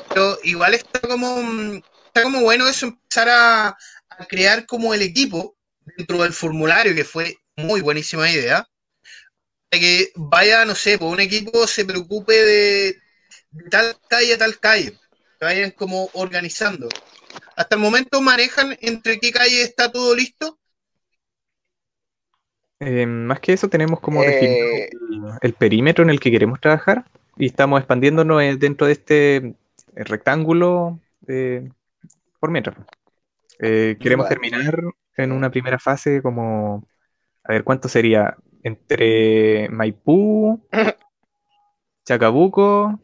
[0.08, 5.56] Pero igual está como, está como bueno eso, empezar a, a crear como el equipo
[5.96, 8.66] dentro del formulario, que fue muy buenísima idea.
[9.70, 12.96] De que vaya, no sé, pues un equipo se preocupe de,
[13.50, 14.92] de tal calle a tal calle.
[15.38, 16.88] Que vayan como organizando.
[17.56, 20.58] Hasta el momento manejan entre qué calle está todo listo.
[22.78, 26.60] Eh, más que eso, tenemos como Eh, definido el, el perímetro en el que queremos
[26.60, 27.06] trabajar
[27.38, 29.54] y estamos expandiéndonos eh, dentro de este
[29.94, 31.70] rectángulo eh,
[32.38, 32.76] por mientras.
[33.58, 34.36] Eh, queremos Vale.
[34.36, 34.82] terminar
[35.16, 36.86] en una primera fase como,
[37.44, 38.36] a ver, ¿cuánto sería?
[38.66, 40.60] Entre Maipú,
[42.04, 42.98] Chacabuco,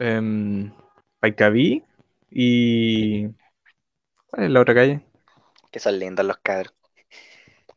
[0.00, 0.72] em,
[1.20, 1.84] Paitaví
[2.28, 3.28] y...
[4.26, 5.06] ¿Cuál es la otra calle?
[5.70, 6.74] Que son lindos los cabros.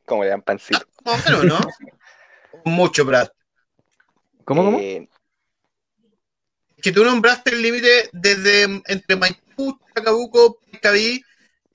[0.03, 0.87] Como le dan pancito.
[1.05, 1.59] Más o menos, ¿no?
[2.65, 3.27] Mucho, Brad.
[4.45, 4.79] ¿Cómo, cómo?
[4.79, 5.07] Eh,
[6.81, 11.23] Que tú nombraste el límite desde entre Maipú, Chacabuco, Picaví.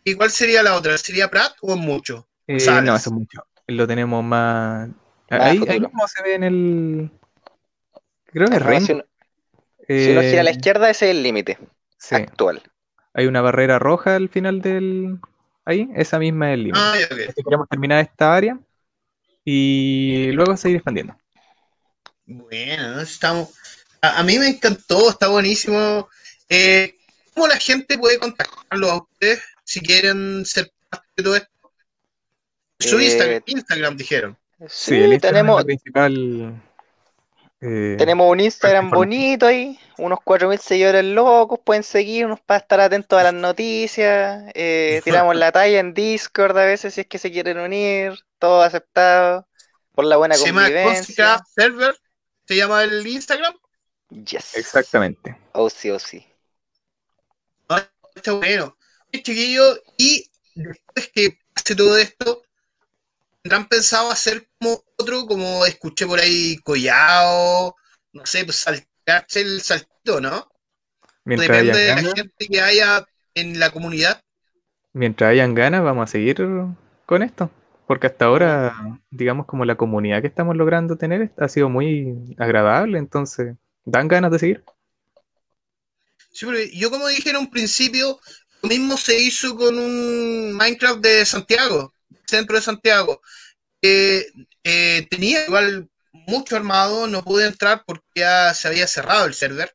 [0.03, 0.99] ¿Y cuál sería la otra?
[0.99, 2.27] ¿Sería Prat o es mucho?
[2.49, 3.45] Eh, no, eso es mucho.
[3.71, 4.89] Lo tenemos más.
[5.31, 7.11] Más ahí, ahí mismo se ve en el.
[8.27, 8.87] Creo que es Rainbow.
[8.87, 9.05] si, uno,
[9.97, 11.59] si uno gira a la Eh, izquierda, ese es el límite
[11.99, 12.63] sí, actual.
[13.15, 15.19] hay una barrera roja al final del.
[15.65, 16.81] Ahí, esa misma es el límite.
[16.81, 17.21] Ah, ya, ok.
[17.27, 18.59] Así que Queremos terminar esta área
[19.45, 21.17] y luego seguir expandiendo.
[22.27, 23.01] Bueno, ¿no?
[23.01, 23.51] estamos.
[24.03, 26.09] A, a mí me encantó, está buenísimo.
[26.49, 26.97] Eh,
[27.35, 31.60] ¿Cómo la gente puede contactarlo a ustedes si quieren ser parte de todo esto?
[32.81, 34.39] Su Eh, Instagram, Instagram dijeron.
[34.69, 36.63] Sí, el Instagram es tenemos, la principal.
[37.61, 43.19] eh, tenemos un Instagram bonito ahí, unos 4.000 seguidores locos, pueden seguirnos para estar atentos
[43.19, 47.31] a las noticias, eh, tiramos la talla en Discord a veces si es que se
[47.31, 49.47] quieren unir, todo aceptado,
[49.93, 51.41] por la buena Se llama convivencia.
[51.55, 51.95] Server,
[52.47, 53.55] se llama el Instagram.
[54.11, 54.57] Yes.
[54.57, 55.37] Exactamente.
[55.53, 56.27] Oh, sí, oh, sí.
[58.15, 58.77] Está bueno.
[59.13, 62.43] Chiquillo, y después que pase todo esto,
[63.43, 67.75] ¿tendrán pensado hacer como otro, como escuché por ahí, collado,
[68.13, 70.49] no sé, pues saltarse el saltito, ¿no?
[71.25, 74.23] Mientras Depende de la gente que haya en la comunidad.
[74.93, 76.37] mientras hayan ganas, vamos a seguir
[77.07, 77.51] con esto.
[77.87, 78.75] Porque hasta ahora,
[79.11, 84.31] digamos, como la comunidad que estamos logrando tener ha sido muy agradable, entonces dan ganas
[84.33, 84.65] de seguir.
[86.33, 88.19] Sí, pero yo como dije en un principio,
[88.63, 91.93] lo mismo se hizo con un Minecraft de Santiago,
[92.31, 93.21] centro de Santiago.
[93.83, 94.27] que
[94.65, 99.75] eh, tenía igual mucho armado, no pude entrar porque ya se había cerrado el server.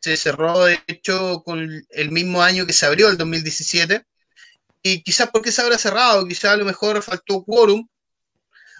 [0.00, 4.04] Se cerró, de hecho, con el mismo año que se abrió, el 2017.
[4.82, 7.86] Y quizás porque se habrá cerrado, quizás a lo mejor faltó quórum.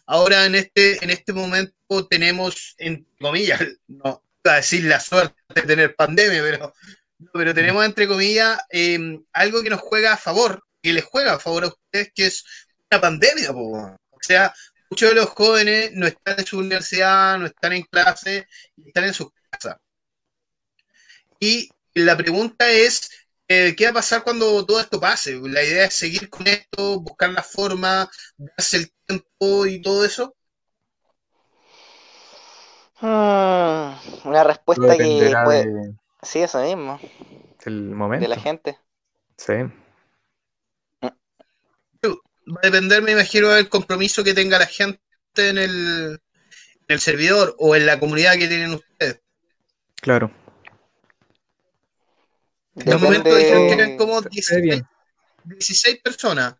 [0.06, 5.36] Ahora en este, en este momento tenemos, en comillas, no iba a decir la suerte
[5.54, 6.74] de tener pandemia, pero,
[7.32, 11.38] pero tenemos entre comillas eh, algo que nos juega a favor, que les juega a
[11.38, 12.44] favor a ustedes, que es
[13.00, 13.52] pandemia.
[13.52, 13.72] po.
[14.10, 14.52] O sea,
[14.90, 18.46] muchos de los jóvenes no están en su universidad, no están en clase,
[18.86, 19.76] están en sus casas.
[21.40, 23.10] Y la pregunta es,
[23.48, 25.34] eh, ¿qué va a pasar cuando todo esto pase?
[25.42, 30.34] La idea es seguir con esto, buscar la forma, darse el tiempo y todo eso.
[33.00, 35.66] Mm, una respuesta que puede...
[35.66, 37.00] de- Sí, eso mismo,
[37.64, 38.28] de momento.
[38.28, 38.78] la gente.
[39.36, 39.54] Sí.
[42.52, 45.00] Va a depender, me imagino, del compromiso que tenga la gente
[45.36, 46.20] en el,
[46.88, 49.20] en el servidor o en la comunidad que tienen ustedes.
[50.02, 50.30] Claro.
[52.76, 54.86] En un momento dijeron que eran como Se ve 16, bien.
[55.44, 56.56] 16 personas.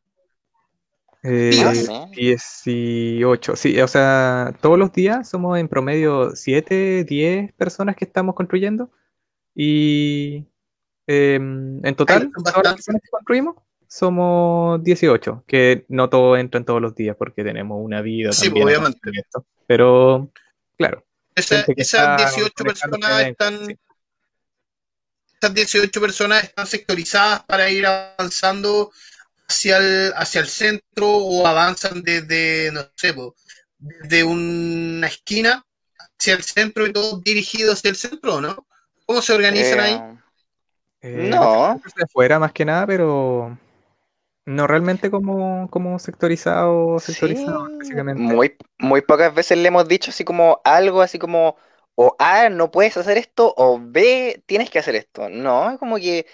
[1.25, 1.89] Eh, Días.
[1.89, 2.07] ¿eh?
[2.17, 8.35] 18, sí, o sea, todos los días somos en promedio 7, 10 personas que estamos
[8.35, 8.91] construyendo
[9.55, 10.45] y
[11.07, 13.55] em, en total, todas las personas que construimos
[13.93, 18.67] somos 18, que no todos entran todos los días porque tenemos una vida Sí, también.
[18.67, 19.11] obviamente.
[19.11, 19.45] de esto.
[19.67, 20.31] Pero,
[20.79, 23.79] claro, Esa- esas está 18 conectándose personas están, sí.
[25.41, 28.91] esas 18 personas están sectorizadas para ir avanzando
[29.47, 33.15] hacia el, hacia el centro o avanzan desde, no sé,
[33.79, 35.63] desde una esquina
[36.19, 38.67] hacia el centro y todo dirigido hacia el centro, ¿no?
[39.05, 39.93] ¿Cómo se organizan ahí?
[39.93, 40.19] Eh,
[41.03, 43.59] Eh, no, afuera más que nada, pero
[44.47, 48.15] no realmente como, como sectorizado, sectorizado sí, específicamente.
[48.15, 51.57] muy, muy pocas veces le hemos dicho así como algo así como
[51.95, 55.29] o A, no puedes hacer esto, o B, tienes que hacer esto.
[55.29, 56.27] No, es como que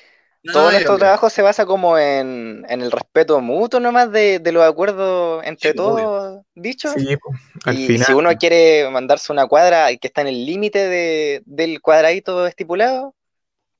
[0.43, 4.53] No, todo nuestro trabajo se basa como en, en el respeto mutuo nomás de, de
[4.53, 7.03] los acuerdos entre Sí, todos dichos.
[7.03, 7.33] Sí, po,
[7.67, 7.99] al Y final.
[7.99, 13.15] si uno quiere mandarse una cuadra que está en el límite de- del cuadradito estipulado,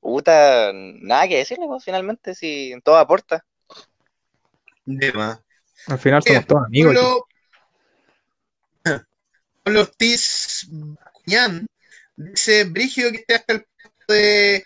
[0.01, 3.45] puta, nada que decirle, pues, finalmente, si todo aporta.
[4.89, 5.39] De más.
[5.87, 6.95] Al final somos todos amigos.
[6.95, 7.27] Pablo,
[9.63, 11.67] Pablo Ortiz Bacuñán
[12.15, 14.63] dice: Brígido que esté hasta el punto de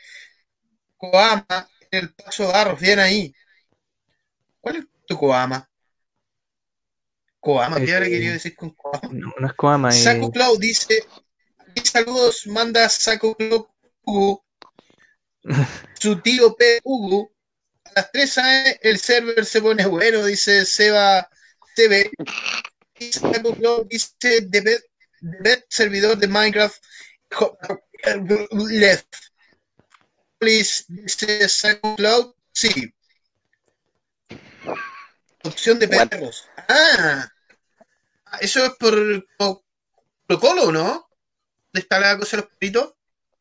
[0.96, 1.46] Coama
[1.92, 3.36] en el paso Barros, bien ahí.
[4.62, 5.70] ¿Cuál es tu Coama?
[7.42, 9.02] Coama, ¿qué Eh, habrá querido decir con Coama?
[9.12, 11.04] No, no es Coama, eh, Saco Cloud dice:
[11.58, 13.66] "Aquí saludos, manda Saco Cloud
[14.06, 14.46] Hugo.
[16.00, 16.80] Su tío P.
[16.86, 17.33] Hugo.
[17.96, 21.30] Las 3 AM el server se pone bueno, dice Seba
[21.76, 22.12] TV.
[23.00, 23.06] Y
[23.90, 24.82] dice:
[25.22, 26.84] best servidor de Minecraft.
[28.70, 29.16] Left.
[30.38, 32.34] Please, dice Saco Cloud.
[32.52, 32.94] Sí.
[35.44, 36.48] Opción de perros.
[36.68, 37.28] Ah,
[38.40, 38.96] eso es por
[39.38, 39.64] por
[40.26, 41.10] protocolo, ¿no?
[41.74, 42.94] ¿Dónde está la cosa de los perritos?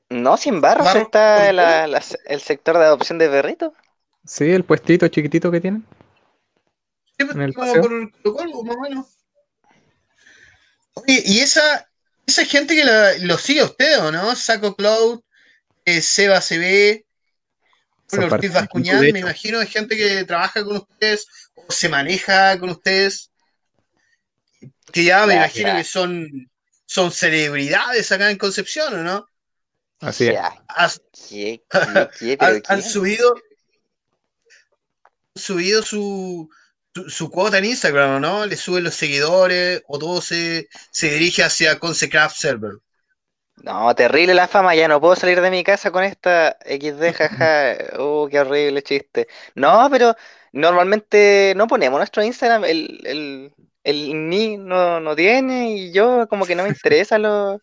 [0.08, 3.72] No, sin barros Barros, está ¿por la- la- el sector de adopción de perritos.
[4.24, 5.84] Sí, el puestito chiquitito que tienen.
[7.18, 9.06] Sí, pues, En el como por protocolo, más o menos.
[10.94, 11.88] Oye, y esa,
[12.26, 14.34] esa gente que la- lo sigue a usted, ¿o no?
[14.36, 15.20] Saco Cloud,
[15.84, 17.04] eh, Seba CB,
[18.08, 22.70] parte Ortiz Bascuñán, me imagino de gente que trabaja con ustedes o se maneja con
[22.70, 23.30] ustedes.
[24.92, 25.78] Que ya me Ya, imagino ya.
[25.78, 26.28] que son,
[26.86, 29.26] son celebridades acá en Concepción, ¿o no?
[30.00, 30.38] Así es.
[30.68, 31.62] Has- ¿qué,
[32.18, 33.34] qué, pero han, han subido
[35.34, 36.48] subido su,
[36.94, 38.46] su, su cuota en Instagram, ¿no?
[38.46, 42.72] Le suben los seguidores o todo se, se dirige hacia Consecraft Server.
[43.56, 47.76] No, terrible la fama, ya no puedo salir de mi casa con esta XD, jaja.
[47.98, 49.28] Oh, qué horrible chiste.
[49.54, 50.16] No, pero
[50.52, 56.46] normalmente no ponemos nuestro Instagram, el, el, el ni no, no tiene y yo como
[56.46, 57.60] que no me interesa lo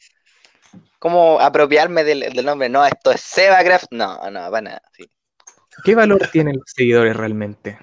[1.00, 2.70] como apropiarme del, del nombre.
[2.70, 3.88] No, esto es Sebacraft.
[3.92, 4.82] No, no, para nada.
[4.96, 5.10] sí.
[5.84, 7.78] ¿Qué valor tienen los seguidores realmente?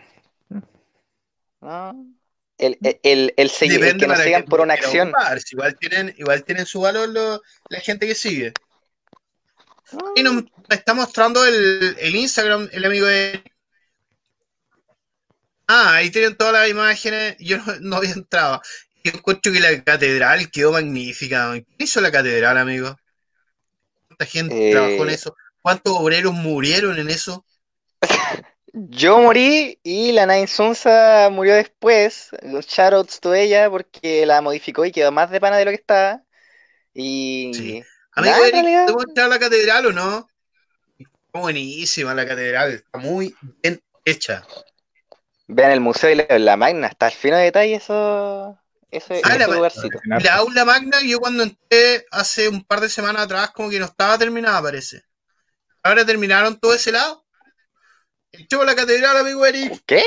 [1.60, 2.14] No.
[2.58, 5.08] El, el, el, el segui- el Depende que nos sigan qué por una acción.
[5.08, 5.40] ocupar.
[5.40, 8.52] Si Igual tienen, igual tienen su valor lo- la gente que sigue.
[10.16, 13.42] Y nos está mostrando el, el Instagram, el amigo de.
[15.68, 17.36] Ah, ahí tienen todas las imágenes.
[17.38, 18.62] Yo no, no había entrado.
[19.04, 21.52] Yo encuentro que la catedral quedó magnífica.
[21.52, 22.96] ¿Quién hizo la catedral, amigo?
[24.08, 25.36] ¿Cuánta gente Eh, trabajó en eso?
[25.62, 27.44] ¿Cuántos obreros murieron en eso?
[28.72, 32.30] Yo morí y la Nine Sunsa murió después.
[32.42, 36.22] Shoutouts to ella porque la modificó y quedó más de pana de lo que estaba.
[36.92, 37.84] Y Sí.
[38.12, 40.28] Amigo nada, Eric, realidad, ¿podemos entrar a la catedral o no?
[40.98, 44.46] Está buenísima la catedral, está muy bien hecha.
[45.46, 48.58] vean el museo y la, la magna, está al fino de detalle eso,
[48.90, 50.00] eso, Ah, ese la- lugarcito.
[50.04, 53.84] La aula magna, yo cuando entré hace un par de semanas atrás, como que no
[53.84, 55.02] estaba terminada, parece.
[55.82, 57.25] Ahora terminaron todo ese lado.
[58.60, 59.82] A la catedral, amigo Eric.
[59.86, 60.02] ¿Qué?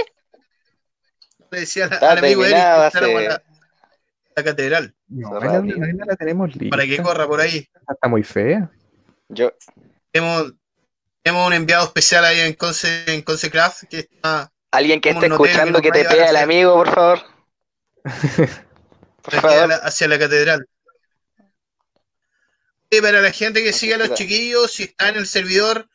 [1.51, 3.41] Le decía al, amigo Eric que la,
[4.35, 5.61] la catedral No, la,
[6.05, 6.75] la- tenemos lista.
[6.75, 7.67] para que corra por ahí.
[7.89, 8.69] Está muy fea.
[9.29, 9.51] Yo,
[10.11, 10.53] Tenemos,
[11.21, 15.81] tenemos un enviado especial ahí en Conce, en Concecraft que está alguien que esté escuchando
[15.81, 17.19] que que te pega el amigo, por favor.
[19.21, 19.67] Por hacia favor.
[19.69, 20.65] la, hacia la catedral.
[22.89, 25.88] Y para la gente que sigue a los chiquillos, si está en el servidor,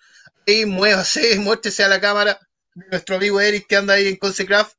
[0.46, 2.38] ahí muévase, muéstrese a la cámara
[2.74, 4.76] de nuestro amigo Eric que anda ahí en Consecraft.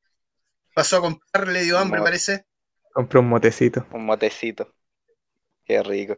[0.74, 2.46] Pasó a comprar, le dio hambre, parece.
[2.94, 3.86] Compré un motecito.
[3.92, 4.74] Un motecito.
[5.64, 6.18] Qué rico.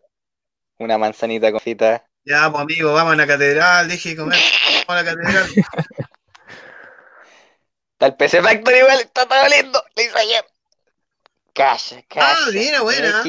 [0.80, 2.08] Una manzanita con fita.
[2.26, 4.40] Ya, pues amigo, vamos a la catedral, deje de comer,
[4.88, 5.50] vamos a la catedral.
[7.94, 9.84] Está el PC Factor igual, está todo lindo.
[9.96, 10.46] Lo hice ayer.
[11.54, 12.36] Calla, calla.
[12.38, 13.24] Ah, mira, buena.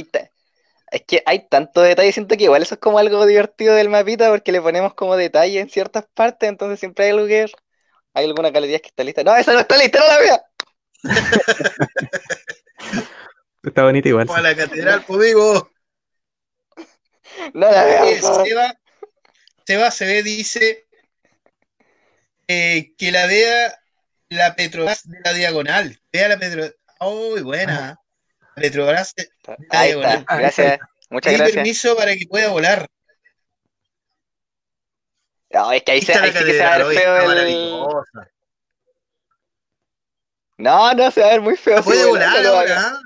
[0.90, 4.30] Es que hay tanto detalle, siento que igual eso es como algo divertido del mapita
[4.30, 7.46] porque le ponemos como detalle en ciertas partes, entonces siempre hay algo que.
[8.14, 9.22] Hay alguna galería que está lista.
[9.22, 10.42] No, esa no está lista, no la vea.
[13.62, 14.26] Está bonito igual.
[14.26, 15.70] Vamos a la catedral, pues amigo.
[17.54, 18.10] No la vea.
[18.10, 18.20] Eh.
[18.22, 18.78] Seba,
[19.66, 20.86] Seba se ve, dice
[22.46, 23.78] eh, que la vea
[24.30, 26.00] la Petrobras de la diagonal.
[26.12, 26.74] Vea la Petrobras.
[27.00, 27.98] Uy, buena.
[28.58, 29.14] Petrobras
[29.46, 30.80] la Ahí está, gracias.
[31.10, 31.54] Muchas gracias.
[31.54, 32.86] permiso para que pueda volar.
[35.50, 37.78] No, es que ahí, se, ahí sí que se va a ver feo el.
[40.58, 41.76] No, no, se va a ver muy feo.
[41.76, 43.00] No si puede vuela, volar no ahora.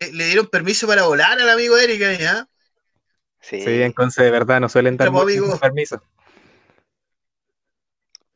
[0.00, 0.10] ¿eh?
[0.12, 2.48] Le- dieron permiso para volar al amigo Erika, ¿ya?
[3.40, 3.60] Sí.
[3.60, 5.10] Sí, en Conce de verdad no suelen dar
[5.60, 6.00] permisos.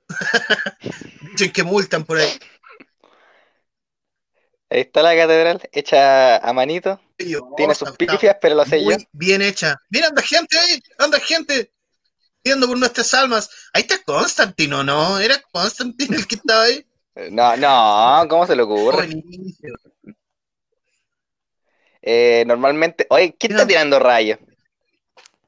[1.32, 2.28] Dicen que multan por ahí.
[4.68, 7.00] Ahí está la catedral, hecha a manito.
[7.18, 8.96] Yo, Tiene sus está pifias, pero lo sé yo.
[9.12, 9.76] bien hecha.
[9.90, 11.70] Mira, anda gente ahí, anda gente
[12.42, 13.48] pidiendo por nuestras almas.
[13.72, 15.18] Ahí está Constantino, ¿no?
[15.20, 16.84] Era Constantino el que estaba ahí.
[17.30, 19.08] No, no, ¿cómo se le ocurre?
[22.02, 24.38] Eh, normalmente, oye, ¿quién está tirando rayos?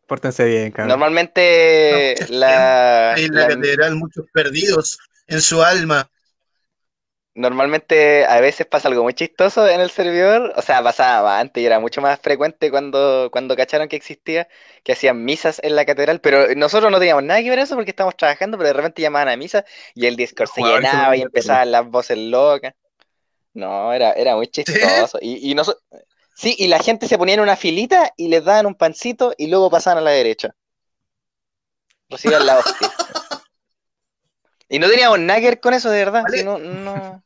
[0.06, 0.88] Pórtense bien, cabrón.
[0.88, 6.10] Normalmente No, la, en la la- catedral, muchos perdidos en su alma.
[7.38, 11.66] Normalmente a veces pasa algo muy chistoso en el servidor, o sea, pasaba antes y
[11.66, 14.48] era mucho más frecuente cuando, cuando cacharon que existía,
[14.84, 17.90] que hacían misas en la catedral, pero nosotros no teníamos nada que ver eso porque
[17.92, 19.64] estábamos trabajando, pero de repente llamaban a misa
[19.94, 22.74] y el Discord se llenaba y empezaban las voces locas.
[23.54, 25.18] No, era, era muy chistoso.
[25.20, 25.78] Y, y noso-
[26.34, 29.48] sí, y la gente se ponía en una filita y les daban un pancito y
[29.48, 30.54] luego pasaban a la derecha.
[32.10, 32.88] Recibían la hostia.
[34.68, 36.22] Y no teníamos nada que ver con eso, de verdad.
[36.24, 36.38] Vale.
[36.38, 37.22] sí, no, no.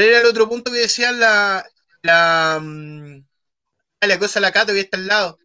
[0.00, 1.62] ¿Cuál era el otro punto que decían la,
[2.02, 3.22] la, mm,
[4.02, 5.38] ah, la cosa de la Cato que está al lado?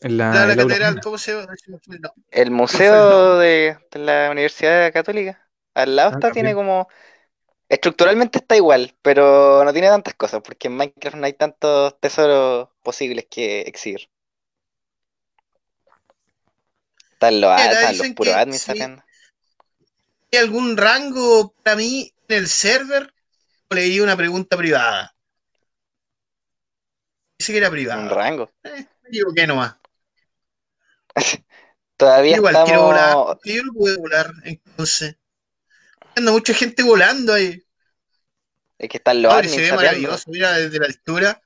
[0.00, 1.02] En la, La, la el aula catedral, magna.
[1.02, 1.52] ¿cómo se llama?
[2.00, 2.10] No.
[2.30, 6.88] El museo de, de la Universidad Católica, al lado Ah, está, tiene como...
[7.68, 12.70] Estructuralmente está igual, pero no tiene tantas cosas, porque en Minecraft no hay tantos tesoros
[12.82, 14.10] posibles que exhibir.
[17.14, 18.72] Están los, Mira, están los puros admins sí.
[18.72, 19.02] sacando.
[20.32, 23.12] ¿Hay algún rango para mí en el server?
[23.70, 25.14] O leí una pregunta privada.
[27.38, 28.08] Dice que era Un privada.
[28.08, 28.50] rango.
[28.64, 29.76] Eh, me equivoqué nomás.
[31.96, 35.16] Todavía Igual quiero volar, yo no puedo volar, entonces.
[36.16, 37.62] Anda mucha gente volando ahí.
[38.78, 39.86] Es que están los Ahora, se ve sapeando.
[39.86, 41.42] maravilloso, mira, desde la altura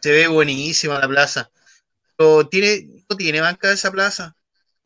[0.00, 1.50] se ve buenísima la plaza.
[2.16, 4.36] Pero tiene, no tiene banca esa plaza.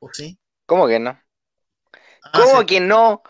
[0.01, 0.39] ¿O sí?
[0.67, 1.19] ¿Cómo que no?
[2.25, 2.67] Ah, ¿Cómo sí.
[2.67, 3.23] que no?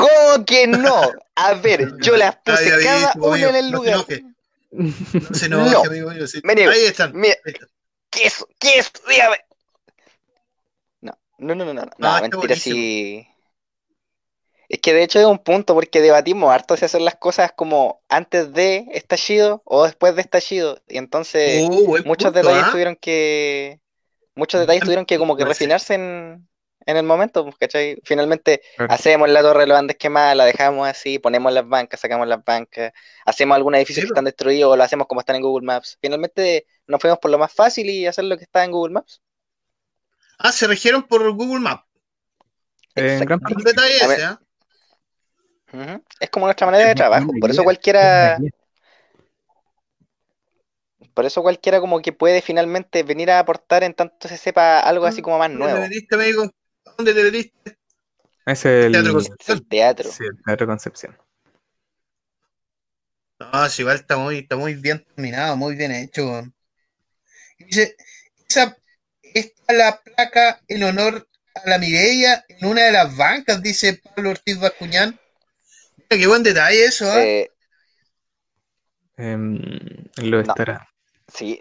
[0.00, 1.12] ¿Cómo que no?
[1.36, 3.94] A ver, yo las Ah, puse cada amigo una en el no se lugar.
[3.94, 4.24] enoje.
[4.72, 5.82] No se enoje, No.
[5.82, 6.26] amigo mío.
[6.26, 6.40] sí.
[6.44, 7.12] Ahí están.
[7.14, 7.36] mira.
[8.10, 8.44] ¿Qué es?
[8.58, 8.92] ¿Qué es?
[9.08, 9.36] Dígame.
[11.02, 13.26] No, no, no, no, no, está mentira, sí.
[14.68, 18.02] Es que de hecho es un punto porque debatimos harto si hacer las cosas como
[18.08, 20.80] antes de estallido o después de estallido.
[20.86, 22.70] Y entonces buen muchos punto, detalles ¿ah?
[22.70, 23.80] tuvieron que.
[24.36, 26.48] Muchos detalles tuvieron que como que refinarse en,
[26.86, 28.00] en el momento, pues, ¿cachai?
[28.04, 28.92] Finalmente Claro.
[28.92, 32.44] hacemos la torre de los Andes quemada, la dejamos así, ponemos las bancas, sacamos las
[32.44, 32.92] bancas,
[33.24, 35.98] hacemos algunos edificios Sí, que están destruidos o lo hacemos como están en Google Maps.
[36.00, 39.20] Finalmente nos fuimos por lo más fácil y hacer lo que está en Google Maps.
[40.38, 41.84] Ah, se regieron por Google Maps.
[42.94, 43.72] En gran parte.
[44.24, 44.40] ¿ah?
[46.18, 47.30] Es como nuestra manera de trabajo.
[47.40, 48.38] Por eso cualquiera,
[51.14, 55.06] por eso cualquiera como que puede finalmente venir a aportar en tanto se sepa algo
[55.06, 55.86] así como más ¿Dónde nuevo.
[56.84, 57.78] ¿Dónde te metiste?
[58.44, 59.18] Es el, Teatro
[59.48, 60.10] el teatro.
[60.10, 61.16] sí, el Teatro Concepción.
[63.40, 66.42] No, sí, igual está muy, está muy bien terminado, muy bien hecho.
[67.58, 67.96] Dice,
[68.48, 68.76] esa,
[69.22, 74.00] esta es la placa en honor a la Mireia en una de las bancas, dice
[74.02, 75.18] Pablo Ortiz Bascuñán.
[75.96, 77.22] Mira, qué buen detalle eso, ¿ah?
[79.16, 79.36] Eh,
[80.22, 80.54] lo No.
[80.54, 80.88] estará.
[81.32, 81.60] sí,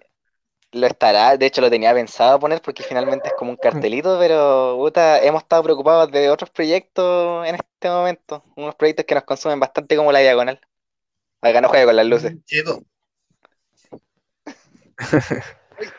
[0.71, 1.37] lo estará.
[1.37, 5.43] De hecho, lo tenía pensado poner porque finalmente es como un cartelito, pero puta, hemos
[5.43, 8.43] estado preocupados de otros proyectos en este momento.
[8.55, 10.59] Unos proyectos que nos consumen bastante como la diagonal.
[11.41, 12.33] Acá no juega con las luces.
[12.45, 12.83] Cheto.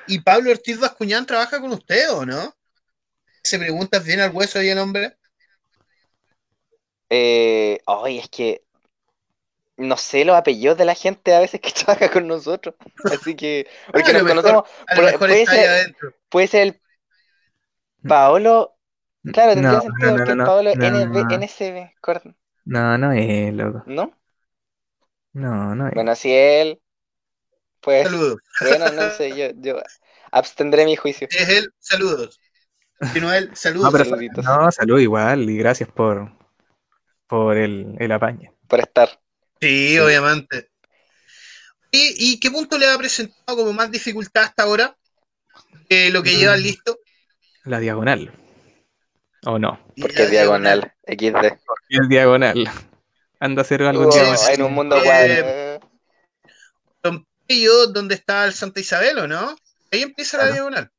[0.07, 2.55] ¿Y Pablo Ortiz Bascuñán trabaja con usted o no?
[3.43, 5.16] ¿Se preguntas bien al hueso y el hombre?
[7.09, 8.62] Eh, ay, es que
[9.81, 12.74] no sé los apellidos de la gente a veces que trabaja con nosotros.
[13.11, 14.70] Así que, porque nos mejor- conocemos,
[15.18, 15.97] puede ser-
[16.28, 16.81] puede ser el
[18.07, 18.76] Paolo.
[19.33, 21.31] Claro, tendría No, sentido no, no, el Paolo no, NB, no.
[21.31, 23.83] NSB, cor- No, no es, loco.
[23.87, 24.12] ¿no?
[25.33, 25.95] No, no es.
[25.95, 26.81] Bueno, si él,
[27.81, 28.37] pues, Saludos.
[28.61, 29.83] bueno, no sé, yo, yo
[30.33, 31.28] abstendré mi juicio.
[31.31, 32.41] Si es él, saludos.
[33.12, 33.87] Si no es él, saludos.
[33.87, 34.45] No, pero saluditos.
[34.45, 36.33] no, salud igual y gracias por,
[37.26, 38.53] por el, el apaño.
[38.68, 39.20] Por estar.
[39.61, 39.99] Sí, Sí.
[39.99, 40.71] obviamente.
[41.93, 44.97] ¿Y, y qué punto le ha presentado como más dificultad hasta ahora?
[45.89, 46.39] de lo que Mm.
[46.39, 46.99] llevan listo.
[47.65, 48.33] La diagonal.
[49.45, 49.81] ¿O no?
[50.01, 51.59] Porque es diagonal, XD.
[51.89, 52.71] Es diagonal.
[53.41, 54.55] Anda a hacer algo en Oh, diagonal.
[54.55, 55.91] en un mundo Eh, cuadro.
[57.03, 59.57] Pompeyo, donde está el Santa Isabel, ¿o no?
[59.91, 60.55] Ahí empieza la Claro.
[60.55, 60.93] diagonal.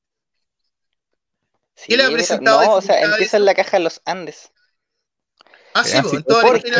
[1.75, 4.51] Sí, ¿Qué le ha presentado no, o sea, empieza en la caja de los Andes.
[5.73, 6.77] Ah, sí, Ah, pues, sí, en toda la Porque esquina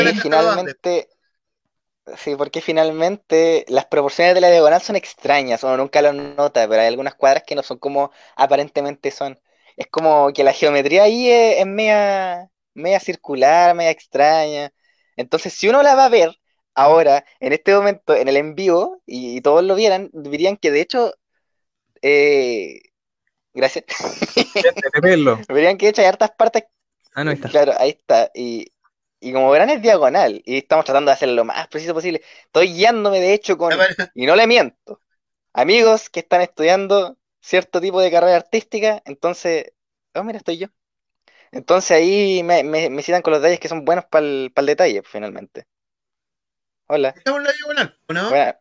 [2.18, 6.82] sí, porque finalmente las proporciones de la diagonal son extrañas, uno nunca lo nota, pero
[6.82, 9.40] hay algunas cuadras que no son como aparentemente son.
[9.78, 14.72] es como que la geometría ahí es, es media, media circular, media extraña.
[15.16, 16.32] Entonces, si uno la va a ver
[16.74, 20.72] ahora, en este momento, en el en vivo, y, y todos lo vieran, dirían que
[20.72, 21.14] de hecho,
[22.02, 22.82] eh,
[23.54, 23.86] gracias,
[25.50, 26.64] verían que de hecho hay hartas partes
[27.14, 27.50] Ah, no, ahí está.
[27.50, 28.32] Claro, ahí está.
[28.34, 28.72] Y,
[29.22, 32.22] y como verán es diagonal y estamos tratando de hacerlo lo más preciso posible.
[32.46, 33.72] Estoy guiándome de hecho con,
[34.16, 35.00] y no le miento,
[35.54, 39.74] amigos que están estudiando cierto tipo de carrera artística, entonces,
[40.16, 40.68] oh, mira, estoy yo.
[41.52, 45.02] Entonces ahí me, me, me citan con los detalles que son buenos para el, detalle,
[45.02, 45.68] pues, finalmente.
[46.88, 47.10] Hola.
[47.10, 48.30] Estamos en la diagonal, ¿no?
[48.30, 48.60] Buena.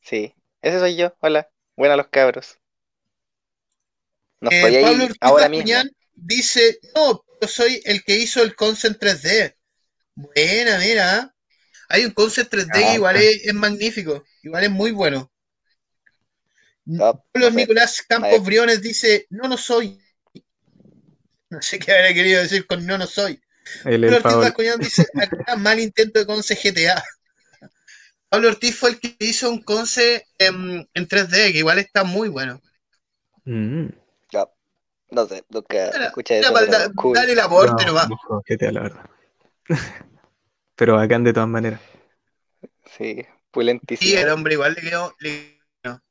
[0.00, 1.14] Sí, ese soy yo.
[1.20, 1.48] Hola.
[1.76, 2.58] Buenas los cabros.
[4.40, 5.70] No Eh, Pablo Ortiz ahora mismo.
[6.14, 9.54] Dice, no, yo soy el que hizo el concept 3D.
[10.14, 11.34] Buena, mira.
[11.88, 15.30] Hay un concept 3D que Ah, igual es, es magnífico, igual es muy bueno.
[16.84, 17.50] No sé.
[17.50, 18.44] Nicolás Campos.
[18.44, 20.00] Briones dice, no, no soy.
[21.50, 23.40] No sé qué habría querido decir con no, no soy.
[23.84, 24.36] El, Pablo el Ortiz.
[24.36, 27.02] Bascuñán dice, acá mal intento de conce GTA.
[28.28, 32.28] Pablo Ortiz fue el que hizo un conce en, en 3D, que igual está muy
[32.28, 32.60] bueno.
[33.44, 34.05] Mm.
[35.10, 37.14] No sé, nunca escuché eso, para pero da- cool.
[37.14, 38.08] dar el aporte No, nomás.
[38.08, 39.10] no juego GTA, la verdad.
[40.76, 41.80] Pero bacán de todas maneras.
[42.98, 44.32] Sí, Y el pulentísimo.
[44.34, 45.14] hombre igual le quedó.
[45.20, 46.02] le quedó.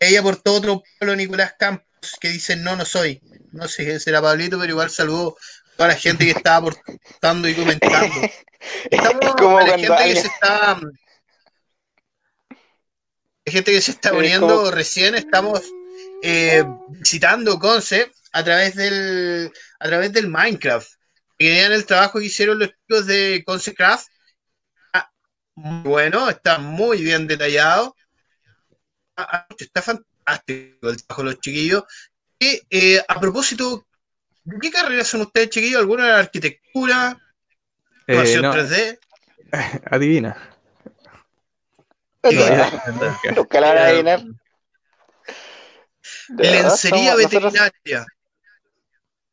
[0.00, 1.86] Ella aportó otro Pablo Nicolás Campos
[2.20, 3.20] que dice no, no soy.
[3.52, 7.48] No sé qué será Pablito, pero igual saludó a toda la gente que estaba aportando
[7.48, 8.14] y comentando.
[8.90, 10.80] Estamos Es como a la gente que se está.
[13.46, 15.62] La gente que se está Es uniendo como- recién, estamos
[16.26, 20.88] eh, visitando Conce a través del a través del Minecraft.
[21.38, 24.06] Que vean el trabajo que hicieron los chicos de Concecraft.
[24.86, 25.12] Está
[25.54, 27.94] muy bueno, está muy bien detallado.
[29.16, 31.84] Ah, ah, Está fantástico el trabajo de los chiquillos.
[32.38, 33.86] Y eh, a propósito,
[34.44, 35.80] ¿de qué carreras son ustedes, chiquillos?
[35.80, 37.18] ¿Alguna de la arquitectura?
[38.06, 38.98] Eh, ¿Animación no, 3D?
[39.90, 40.50] adivina.
[43.36, 44.24] Nunca la van a adivinar.
[46.28, 48.06] Lencería somos- nosotros- veterinaria.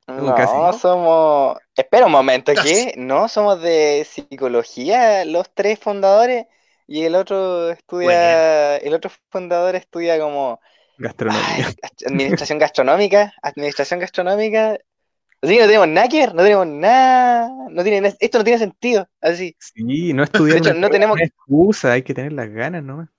[0.08, 1.58] No, somos.
[1.76, 2.52] Espera un momento.
[2.64, 2.94] ¿qué?
[2.98, 6.48] No, somos de psicología, los tres fundadores,
[6.88, 8.78] y el otro estudia.
[8.78, 10.60] El otro fundador estudia como.
[10.98, 11.44] Gastronomía.
[11.58, 11.76] ay,
[12.06, 13.34] administración gastronómica.
[13.42, 14.78] Administración gastronómica.
[15.42, 17.50] Así que no tenemos nada que ver, no tenemos nada.
[17.70, 19.08] No tiene, esto no tiene sentido.
[19.22, 19.56] Así.
[19.60, 23.10] Sí, no estudiar De hecho, no tenemos- excusa, hay que tener las ganas nomás.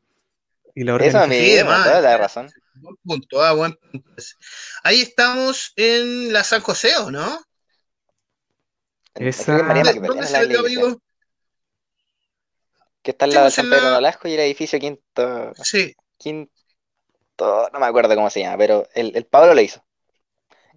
[0.75, 2.49] Y la Eso a mí toda la razón.
[2.75, 4.11] Buen punto, ah, buen punto.
[4.83, 7.41] Ahí estamos en la San José, ¿o no?
[9.15, 11.03] Esa- ¿Dónde, dónde la se ve, iglesia, amigo?
[13.03, 15.53] que está al lado de Estamos San en Pedro la- Nolasco y el edificio quinto.
[15.63, 19.85] Sí, Quinto, no me acuerdo cómo se llama, pero el, el Pablo lo hizo.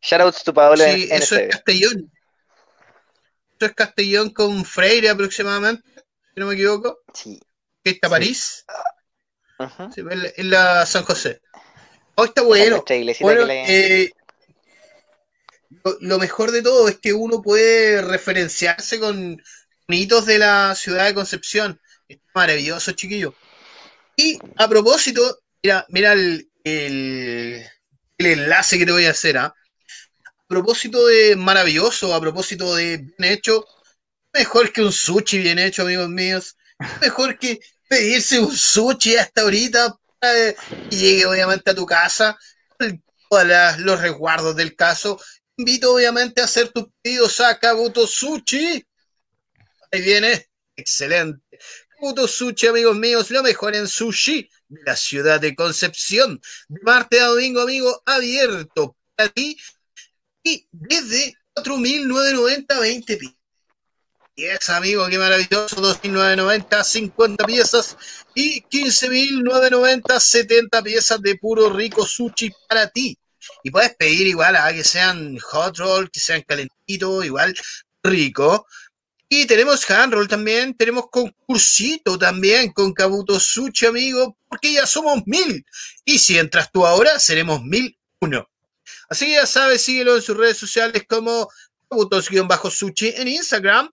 [0.01, 2.11] Shoutouts to Pablo sí, en eso es Castellón.
[3.57, 5.87] Eso es Castellón con Freire aproximadamente,
[6.33, 7.39] si no me equivoco, Sí.
[7.83, 8.11] que está Sí.
[8.11, 8.65] París,
[9.93, 11.41] sí, en la- en la San José.
[12.16, 12.78] Oh, está bueno.
[13.45, 14.11] le- eh,
[15.84, 19.41] lo, lo mejor de todo es que uno puede referenciarse con,
[19.88, 21.80] hitos de la ciudad de Concepción.
[22.07, 23.36] Es maravilloso, chiquillo.
[24.18, 27.66] Y a propósito, mira, mira el, el-
[28.18, 29.38] el enlace que te voy a hacer.
[29.38, 29.53] ¿ah?
[30.26, 33.66] A propósito de maravilloso, a propósito de bien hecho,
[34.34, 36.55] mejor que un sushi bien hecho, amigos míos.
[37.01, 42.38] Mejor que pedirse un sushi hasta ahorita para que llegue obviamente a tu casa
[42.78, 45.20] con todos los resguardos del caso.
[45.57, 48.86] Invito obviamente a hacer tus pedidos a Kabuto Sushi.
[49.91, 50.47] Ahí viene.
[50.76, 51.59] Excelente.
[51.89, 56.41] Kabuto Sushi, amigos míos, lo mejor en sushi de la ciudad de Concepción.
[56.68, 59.57] De martes a domingo, amigo, abierto para ti.
[60.43, 63.18] Y desde 4.990, 20
[64.36, 65.77] piezas, amigo, qué maravilloso.
[65.77, 67.97] 2.990, 50 piezas.
[68.36, 73.17] Y 15.990, 70 piezas de puro rico sushi para ti.
[73.63, 77.55] Y puedes pedir igual a que sean hot roll, que sean calentitos, igual
[78.03, 78.67] rico.
[79.27, 85.23] Y tenemos hand roll también, tenemos concursito también con Kabuto Sushi, amigo, porque ya somos
[85.25, 85.65] mil.
[86.03, 88.47] Y si entras tú ahora, seremos mil uno.
[89.09, 91.49] Así que ya sabes, síguelo en sus redes sociales como
[91.89, 93.89] Kabutos-Sushi en Instagram.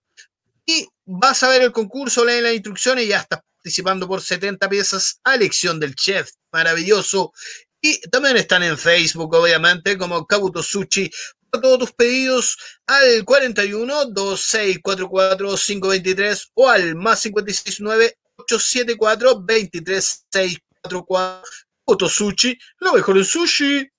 [0.67, 4.69] Y vas a ver el concurso, lee las instrucciones y ya estás participando por 70
[4.69, 6.31] piezas a elección del chef.
[6.53, 7.33] Maravilloso.
[7.81, 11.11] Y también están en Facebook, obviamente, como Kabuto Sushi.
[11.51, 12.57] Para todos tus pedidos
[12.87, 21.43] al 41 2644 523 o al más 569 874 23644.
[21.85, 23.91] Kabuto Sushi, lo mejor en sushi.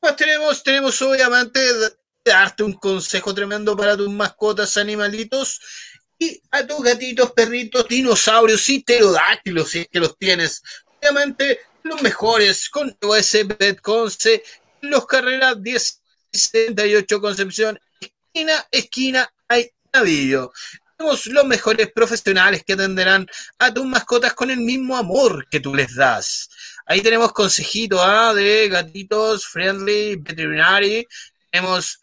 [0.00, 1.60] Pues tenemos, tenemos obviamente
[2.30, 5.60] darte un consejo tremendo para tus mascotas, animalitos
[6.18, 10.62] y a tus gatitos, perritos, dinosaurios y pterodáctilos, si es que los tienes.
[11.00, 14.42] Obviamente, los mejores con US Bet Conce,
[14.80, 20.52] los carreras 1078 Concepción, esquina, esquina, hay navío.
[20.96, 23.26] Tenemos los mejores profesionales que atenderán
[23.58, 26.48] a tus mascotas con el mismo amor que tú les das.
[26.86, 28.32] Ahí tenemos consejito ¿ah?
[28.32, 31.06] de gatitos friendly veterinary.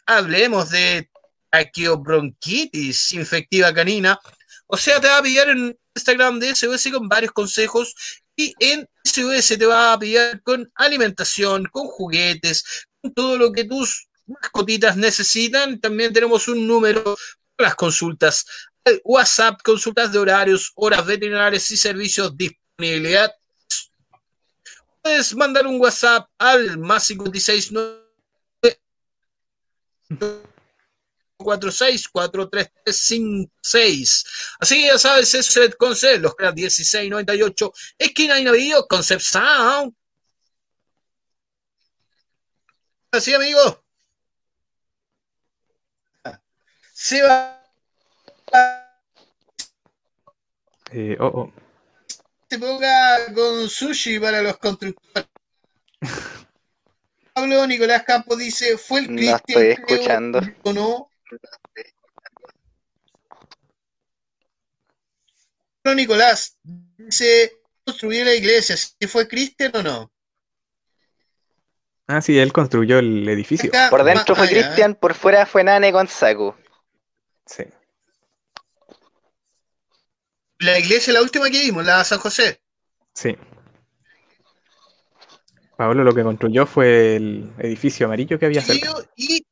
[0.06, 1.08] Hablemos de
[1.50, 4.18] traqueobronquitis infectiva canina.
[4.66, 7.94] O sea, te va a pillar en Instagram de SOS con varios consejos
[8.36, 13.64] y en SOS te va a pillar con alimentación, con juguetes, con todo lo que
[13.64, 15.80] tus mascotitas necesitan.
[15.80, 17.16] También tenemos un número
[17.56, 18.44] para las consultas.
[19.04, 23.32] WhatsApp, consultas de horarios, horas veterinarias y servicios, disponibilidad
[25.04, 27.72] puedes mandar un WhatsApp al más 56
[31.36, 34.24] 464356.
[34.60, 39.94] Así que ya sabes, es Concept, los creas 1698, esquina y navío, Concept Sound.
[43.12, 43.82] Así, amigo.
[46.92, 47.60] Se va.
[50.90, 51.52] Eh, oh, oh.
[52.48, 55.28] se ponga con sushi para los constructores.
[57.34, 60.40] Pablo Nicolás Campos dice, fue el No Cristian, estoy creo, escuchando.
[60.62, 61.10] o no.
[65.82, 70.12] Pablo Nicolás dice, construyó la iglesia, si fue Cristian o no.
[72.06, 73.68] Ah, sí, él construyó el edificio.
[73.70, 76.54] Acá, Por dentro fue ya, Cristian, por fuera fue Nane con Saku.
[77.46, 77.64] Sí.
[80.58, 82.60] La iglesia, la última que vimos, la San José.
[83.14, 83.36] Sí.
[85.76, 88.92] Pablo lo que construyó fue el edificio amarillo que había cerca.
[89.16, 89.44] Y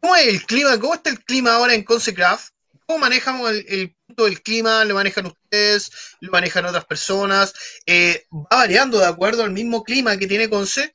[0.00, 0.78] ¿Cómo es el clima?
[0.78, 2.50] ¿Cómo está el clima ahora en Consecraft?
[2.86, 4.84] ¿Cómo manejamos el, el punto del clima?
[4.84, 5.90] ¿Lo manejan ustedes?
[6.20, 7.52] ¿Lo manejan otras personas?
[7.86, 10.94] Eh, ¿Va variando de acuerdo al mismo clima que tiene Conce?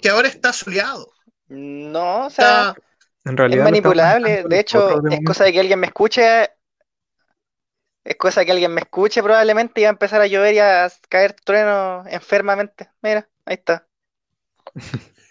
[0.00, 1.12] Que ahora está soleado.
[1.48, 2.82] No, o sea, Está,
[3.24, 4.44] En es realidad manipulable.
[4.48, 6.48] De hecho, es cosa de que alguien me escuche.
[8.08, 10.90] Es cosa que alguien me escuche probablemente y va a empezar a llover y a
[11.08, 12.90] caer trueno enfermamente.
[13.02, 13.86] Mira, ahí está.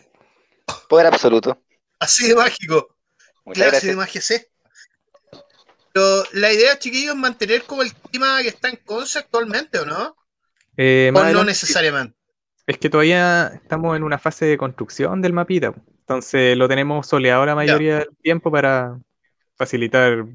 [0.89, 1.61] Poder absoluto.
[1.99, 2.95] así de mágico.
[3.45, 3.95] Muchas clase de gracias.
[3.95, 4.51] magia es esta?
[5.93, 9.85] Pero la idea, chiquillos, es mantener como el clima que está en Conce actualmente, ¿o
[9.85, 10.15] no?
[10.77, 12.15] Eh, O no necesariamente.
[12.65, 15.73] es que todavía estamos en una fase de construcción del mapita.
[16.01, 18.99] Entonces lo tenemos soleado la mayoría del tiempo para
[19.55, 20.25] facilitar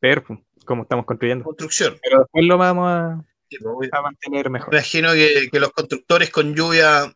[0.00, 0.24] ver
[0.62, 1.44] po, cómo estamos construyendo.
[1.44, 1.98] Construcción.
[2.02, 4.70] Pero después lo vamos a, Sí, pues, a mantener mejor.
[4.70, 7.12] Me imagino que, que los constructores con lluvia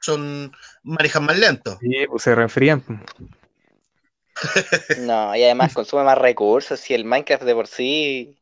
[0.00, 0.52] son
[0.82, 1.78] manejan más lento.
[1.80, 2.80] Sí, pues se resfrían.
[2.80, 2.94] po.
[5.00, 6.80] No, y además consume más recursos.
[6.80, 8.40] Si el Minecraft de por sí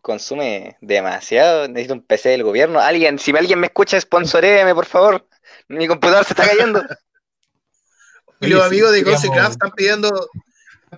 [0.00, 2.78] consume demasiado, necesito un PC del gobierno.
[2.78, 5.26] Alguien, si alguien me escucha, sponsoréeme, por favor.
[5.68, 6.82] Mi computador se está cayendo.
[8.40, 10.30] Y los amigos de Consecraft están pidiendo,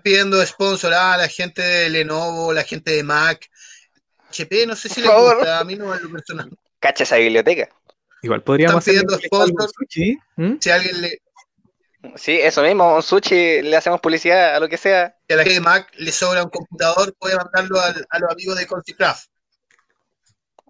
[0.02, 3.48] pidiendo sponsor a la gente de Lenovo, la gente de Mac,
[4.30, 5.36] HP, no sé si les favor.
[5.36, 6.50] gusta, a mí no es lo personal.
[6.78, 7.68] Cacha esa biblioteca.
[8.22, 9.70] Igual podríamos Están pidiendo sponsor.
[9.78, 10.18] sushi.
[10.36, 10.54] ¿Mm?
[10.60, 11.18] Si alguien le,
[12.16, 15.14] Sí, eso mismo, un sushi, le hacemos publicidad a lo que sea.
[15.28, 18.30] si a la gente de Mac le sobra un computador, puede mandarlo al- a los
[18.32, 19.28] amigos de Consecraft.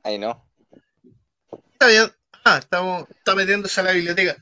[0.02, 0.44] Ay, no.
[1.72, 2.12] Está bien.
[2.44, 4.36] Ah, estamos, está metiéndose a la biblioteca.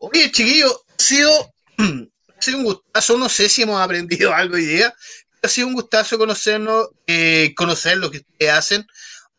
[0.00, 1.52] Oye, chiquillo, ha sido,
[2.42, 3.16] sido un gustazo.
[3.16, 4.94] No sé si hemos aprendido algo hoy día.
[5.42, 8.86] Ha sido un gustazo conocernos, eh, conocer lo que ustedes hacen.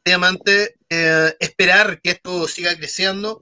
[0.06, 3.41] Obviamente, eh, esperar que esto siga creciendo.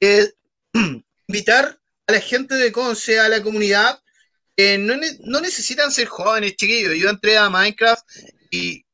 [0.00, 0.32] Eh,
[1.28, 4.00] invitar a la gente de Conce, a la comunidad.
[4.56, 6.96] no, no necesitan ser jóvenes, chiquillos.
[6.96, 8.04] Yo entré a Minecraft
[8.50, 8.84] y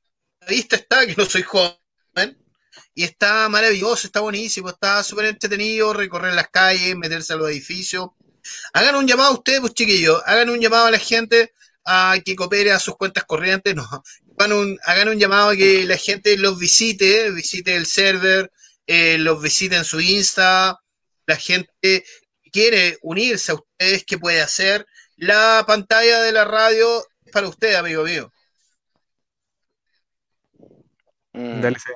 [0.40, 1.78] la vista está que no soy joven.
[2.94, 8.08] Y está maravilloso, está buenísimo, está súper entretenido recorrer las calles, meterse a los edificios.
[8.72, 11.52] Hagan un llamado a ustedes, pues chiquillos, hagan un llamado a la gente
[11.84, 13.88] a que coopere a sus cuentas corrientes, no,
[14.38, 18.50] hagan un, hagan un llamado a que la gente los visite, visite el server,
[18.86, 20.78] eh, los visite en su Insta,
[21.26, 22.04] la gente que
[22.50, 24.86] quiere unirse a ustedes, ¿qué puede hacer?
[25.16, 28.32] La pantalla de la radio es para usted, amigo mío.
[31.32, 31.60] Mm.
[31.60, 31.92] Dale, sí.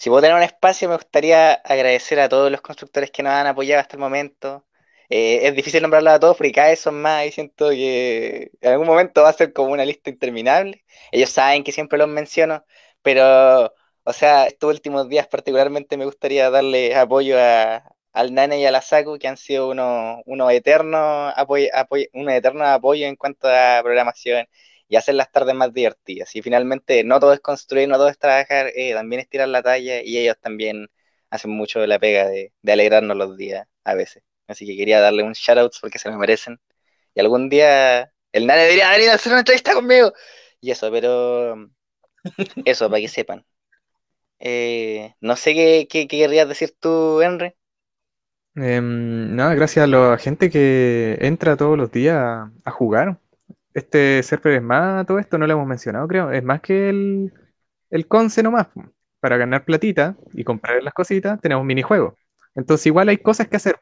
[0.00, 3.46] Si puedo tener un espacio, me gustaría agradecer a todos los constructores que nos han
[3.46, 4.64] apoyado hasta el momento.
[5.12, 8.70] Eh, es difícil nombrarlos a todos porque cada vez son más y siento que en
[8.72, 10.84] algún momento va a ser como una lista interminable.
[11.10, 12.64] Ellos saben que siempre los menciono,
[13.02, 18.66] pero O sea, estos últimos días particularmente me gustaría darle apoyo a, al Nane y
[18.66, 23.16] a la Saku, que han sido unos uno eternos apoyo, apoyo, un eterno apoyo en
[23.16, 24.46] cuanto a programación
[24.88, 26.34] y hacer las tardes más divertidas.
[26.36, 29.62] Y finalmente, no todo es construir, no todo es trabajar, eh, también es tirar la
[29.62, 30.88] talla y ellos también
[31.30, 34.22] hacen mucho de la pega de, de alegrarnos los días a veces.
[34.50, 36.60] Así que quería darle un shout porque se me merecen.
[37.14, 40.12] Y algún día el Nane debería venir a hacer una entrevista conmigo.
[40.60, 41.56] Y eso, pero
[42.64, 43.46] eso, para que sepan.
[44.40, 47.54] Eh, no sé qué, qué, qué querrías decir tú, Henry.
[48.56, 53.18] Em, nada, gracias a la gente que entra todos los días a, a jugar.
[53.74, 56.30] Este server es más, todo esto no lo hemos mencionado, creo.
[56.32, 57.32] Es más que el,
[57.90, 58.68] el Conce nomás.
[59.20, 62.14] Para ganar platita y comprar las cositas, tenemos minijuegos.
[62.54, 63.78] Entonces, igual hay cosas que hacer.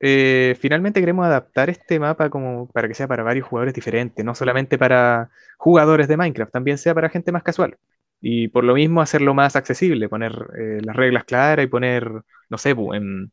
[0.00, 4.34] Eh, finalmente queremos adaptar este mapa como para que sea para varios jugadores diferentes, no
[4.34, 7.76] solamente para jugadores de Minecraft, también sea para gente más casual.
[8.20, 12.10] Y por lo mismo hacerlo más accesible, poner eh, las reglas claras y poner,
[12.48, 13.30] no sé, en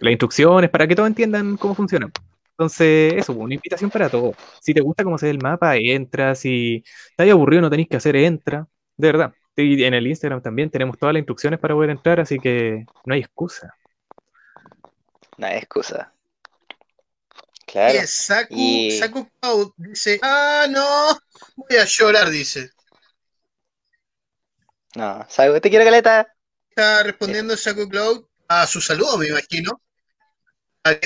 [0.00, 2.10] las instrucciones para que todos entiendan cómo funciona.
[2.52, 4.36] Entonces, eso, una invitación para todos.
[4.60, 6.34] Si te gusta cómo se ve el mapa, entra.
[6.34, 8.66] Si estás aburrido, no tenéis que hacer, entra.
[8.96, 9.34] De verdad.
[9.56, 13.14] Y en el Instagram también tenemos todas las instrucciones para poder entrar, así que no
[13.14, 13.74] hay excusa.
[15.38, 16.12] No hay excusa.
[17.66, 17.98] Claro.
[17.98, 21.18] Eh, Saku, Y- Saku Cloud dice, ah, no,
[21.56, 22.70] voy a llorar, dice.
[24.94, 25.60] No, ¿sabes?
[25.60, 26.34] Te quiero, Caleta.
[26.70, 29.82] Está respondiendo Saku Cloud a su saludo, me imagino.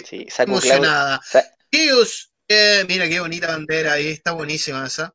[0.04, 0.62] Sí, Saku Cloud.
[0.64, 1.20] emocionada.
[1.24, 5.14] Sa- Tíos, eh, mira qué bonita bandera ahí, está buenísima esa.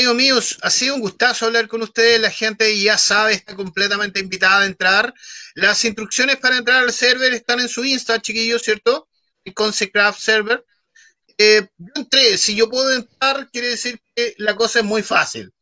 [0.00, 2.18] Amigos míos, ha sido un gustazo hablar con ustedes.
[2.22, 5.12] La gente ya sabe, está completamente invitada a entrar.
[5.54, 9.10] Las instrucciones para entrar al server están en su Insta, chiquillos, ¿cierto?
[9.44, 10.64] El Consecraft Server.
[11.36, 15.52] Eh, yo entré, si yo puedo entrar, quiere decir que la cosa es muy fácil.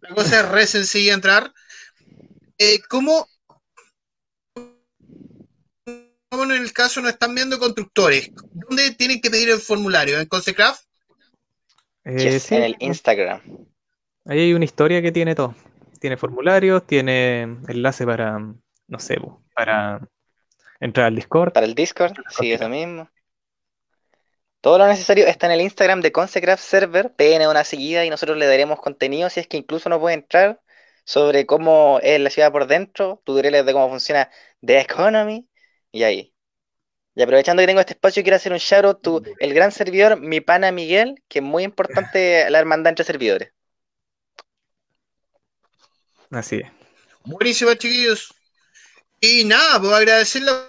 [0.00, 1.52] La cosa es re sencilla entrar.
[2.56, 3.28] Eh, ¿Cómo,
[6.30, 8.30] como en el caso nos están viendo constructores?
[8.54, 10.18] ¿Dónde tienen que pedir el formulario?
[10.18, 10.85] ¿En Consecraft?
[12.06, 13.40] Eh, Yes, sí, en el Instagram.
[14.24, 15.54] ahí hay una historia que tiene todo.
[16.00, 19.18] Tiene formularios, tiene enlace para, no sé,
[19.54, 20.00] para
[20.78, 21.52] entrar al Discord.
[21.52, 23.08] Para el Discord, sí, eso mismo.
[24.60, 27.12] Todo lo necesario está en el Instagram de Consecraft Server.
[27.14, 30.60] Peguen una seguida y nosotros le daremos contenido, si es que incluso no puede entrar,
[31.04, 34.30] sobre cómo es la ciudad por dentro, tutoriales de cómo funciona
[34.64, 35.48] The Economy,
[35.92, 36.35] y ahí.
[37.16, 40.20] Y aprovechando que tengo este espacio, quiero hacer un shout out to el gran servidor,
[40.20, 43.52] mi pana Miguel, que es muy importante la hermandad entre servidores.
[46.30, 46.70] Así es.
[47.24, 48.34] Buenísimo, chiquillos.
[49.18, 50.68] Y nada, pues agradecerle a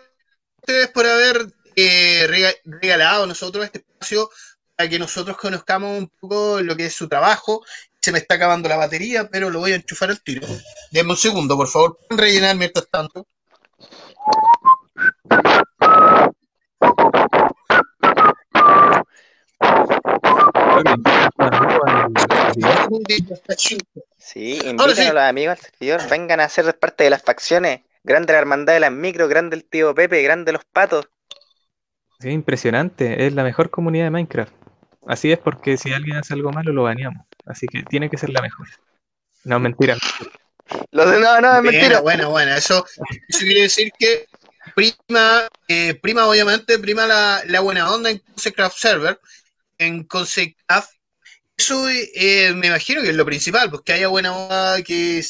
[0.61, 4.29] ustedes por haber eh, rega- regalado a nosotros este espacio
[4.75, 7.65] para que nosotros conozcamos un poco lo que es su trabajo.
[7.99, 10.47] Se me está acabando la batería, pero lo voy a enchufar al tiro.
[10.91, 11.97] Denme un segundo, por favor.
[12.07, 13.27] Pueden rellenar mientras tanto.
[23.57, 23.77] Sí,
[24.17, 24.59] sí.
[24.67, 27.81] a los amigos al servidor, vengan a ser parte de las facciones.
[28.03, 31.09] Grande la hermandad de las micros, grande el tío Pepe, grande los patos.
[32.19, 33.27] Sí, impresionante.
[33.27, 34.53] Es la mejor comunidad de Minecraft.
[35.05, 37.25] Así es porque si alguien hace algo malo, lo baneamos.
[37.45, 38.67] Así que tiene que ser la mejor.
[39.43, 39.95] No, mentira.
[40.91, 42.01] Los de- no, no, es mentira.
[42.01, 42.55] Bueno, bueno, bueno.
[42.55, 42.85] Eso,
[43.27, 44.25] eso quiere decir que
[44.76, 49.20] prima, eh, prima obviamente, prima la, buena onda en Consecraft Server,
[49.78, 50.91] en Consecraft.
[51.57, 55.24] Eso eh, me imagino que es lo principal, pues que haya buena onda, que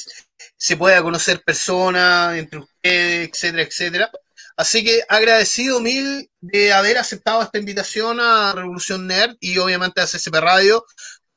[0.58, 4.12] se pueda conocer personas entre ustedes, etcétera, etcétera.
[4.58, 10.08] Así que agradecido mil de haber aceptado esta invitación a Revolución Nerd y obviamente a
[10.08, 10.84] CCP Radio.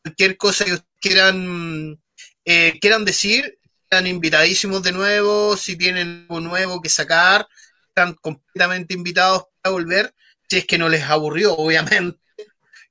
[0.03, 2.01] Cualquier cosa que quieran,
[2.47, 5.57] eh, quieran decir, están invitadísimos de nuevo.
[5.57, 7.47] Si tienen algo nuevo que sacar,
[7.91, 10.15] están completamente invitados para volver.
[10.49, 12.19] Si es que no les aburrió, obviamente.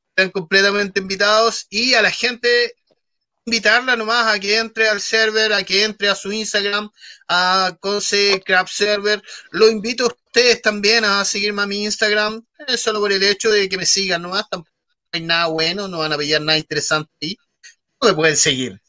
[0.09, 1.65] Están completamente invitados.
[1.69, 2.75] Y a la gente,
[3.45, 6.89] invitarla nomás a que entre al server, a que entre a su Instagram,
[7.27, 9.21] a Conce Crab Server.
[9.51, 13.49] Lo invito a ustedes también a seguirme a mi Instagram, eh, solo por el hecho
[13.49, 14.49] de que me sigan nomás.
[14.49, 14.75] Tampoco
[15.11, 17.37] hay nada bueno, no van a pillar nada interesante ahí.
[18.01, 18.79] No me pueden seguir.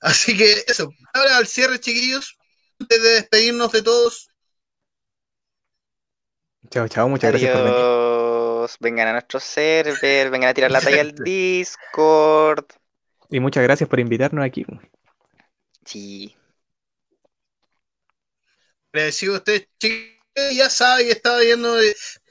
[0.00, 0.92] Así que eso.
[1.12, 2.36] Ahora al cierre, chiquillos.
[2.78, 4.29] Antes de despedirnos de todos,
[6.68, 7.08] Chao, chao.
[7.08, 7.88] Muchas gracias por venir.
[8.60, 8.76] Adiós.
[8.80, 12.66] Vengan a nuestro server, vengan a tirar la talla al Discord.
[13.30, 14.66] Y muchas gracias por invitarnos aquí.
[15.84, 16.36] Sí.
[18.92, 20.18] agradecido a ustedes, chiquillos.
[20.52, 21.76] Ya saben que estaba viendo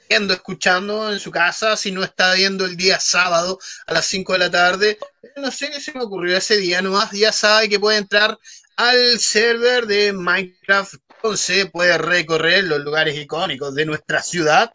[0.08, 4.32] viendo, escuchando en su casa, si no está viendo el día sábado a las 5
[4.32, 4.98] de la tarde.
[5.36, 8.36] No sé qué se me ocurrió ese día, nomás ya sabe que puede entrar
[8.76, 14.72] al server de Minecraft, entonces puede recorrer los lugares icónicos de nuestra ciudad.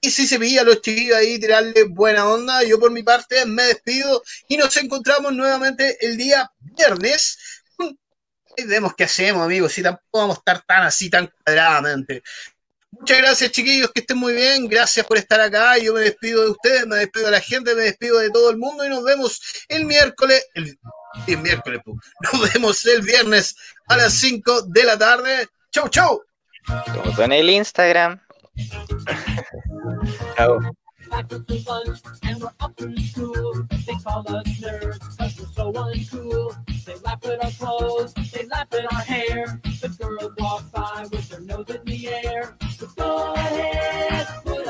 [0.00, 3.46] Y si se pilla a los chiquillos ahí, tirarle buena onda, yo por mi parte
[3.46, 7.38] me despido y nos encontramos nuevamente el día viernes.
[7.78, 12.22] Ahí vemos qué hacemos, amigos, si tampoco vamos a estar tan así, tan cuadradamente.
[12.90, 14.68] Muchas gracias, chiquillos, que estén muy bien.
[14.68, 15.78] Gracias por estar acá.
[15.78, 18.56] Yo me despido de ustedes, me despido de la gente, me despido de todo el
[18.56, 20.44] mundo y nos vemos el miércoles.
[20.54, 20.78] El,
[21.26, 21.80] el miércoles,
[22.32, 23.56] nos vemos el viernes
[23.88, 25.48] a las 5 de la tarde.
[25.74, 26.22] Chau, chau.
[26.86, 28.20] Todo en el Instagram.
[30.36, 30.60] chau.
[31.10, 33.66] back with the lunch and we're up in school.
[33.84, 36.54] They call us nerds cause we're so uncool.
[36.84, 39.60] They laugh at our clothes, they laugh at our hair.
[39.64, 42.54] The girls walk by with their nose in the air.
[42.78, 44.68] So go ahead, put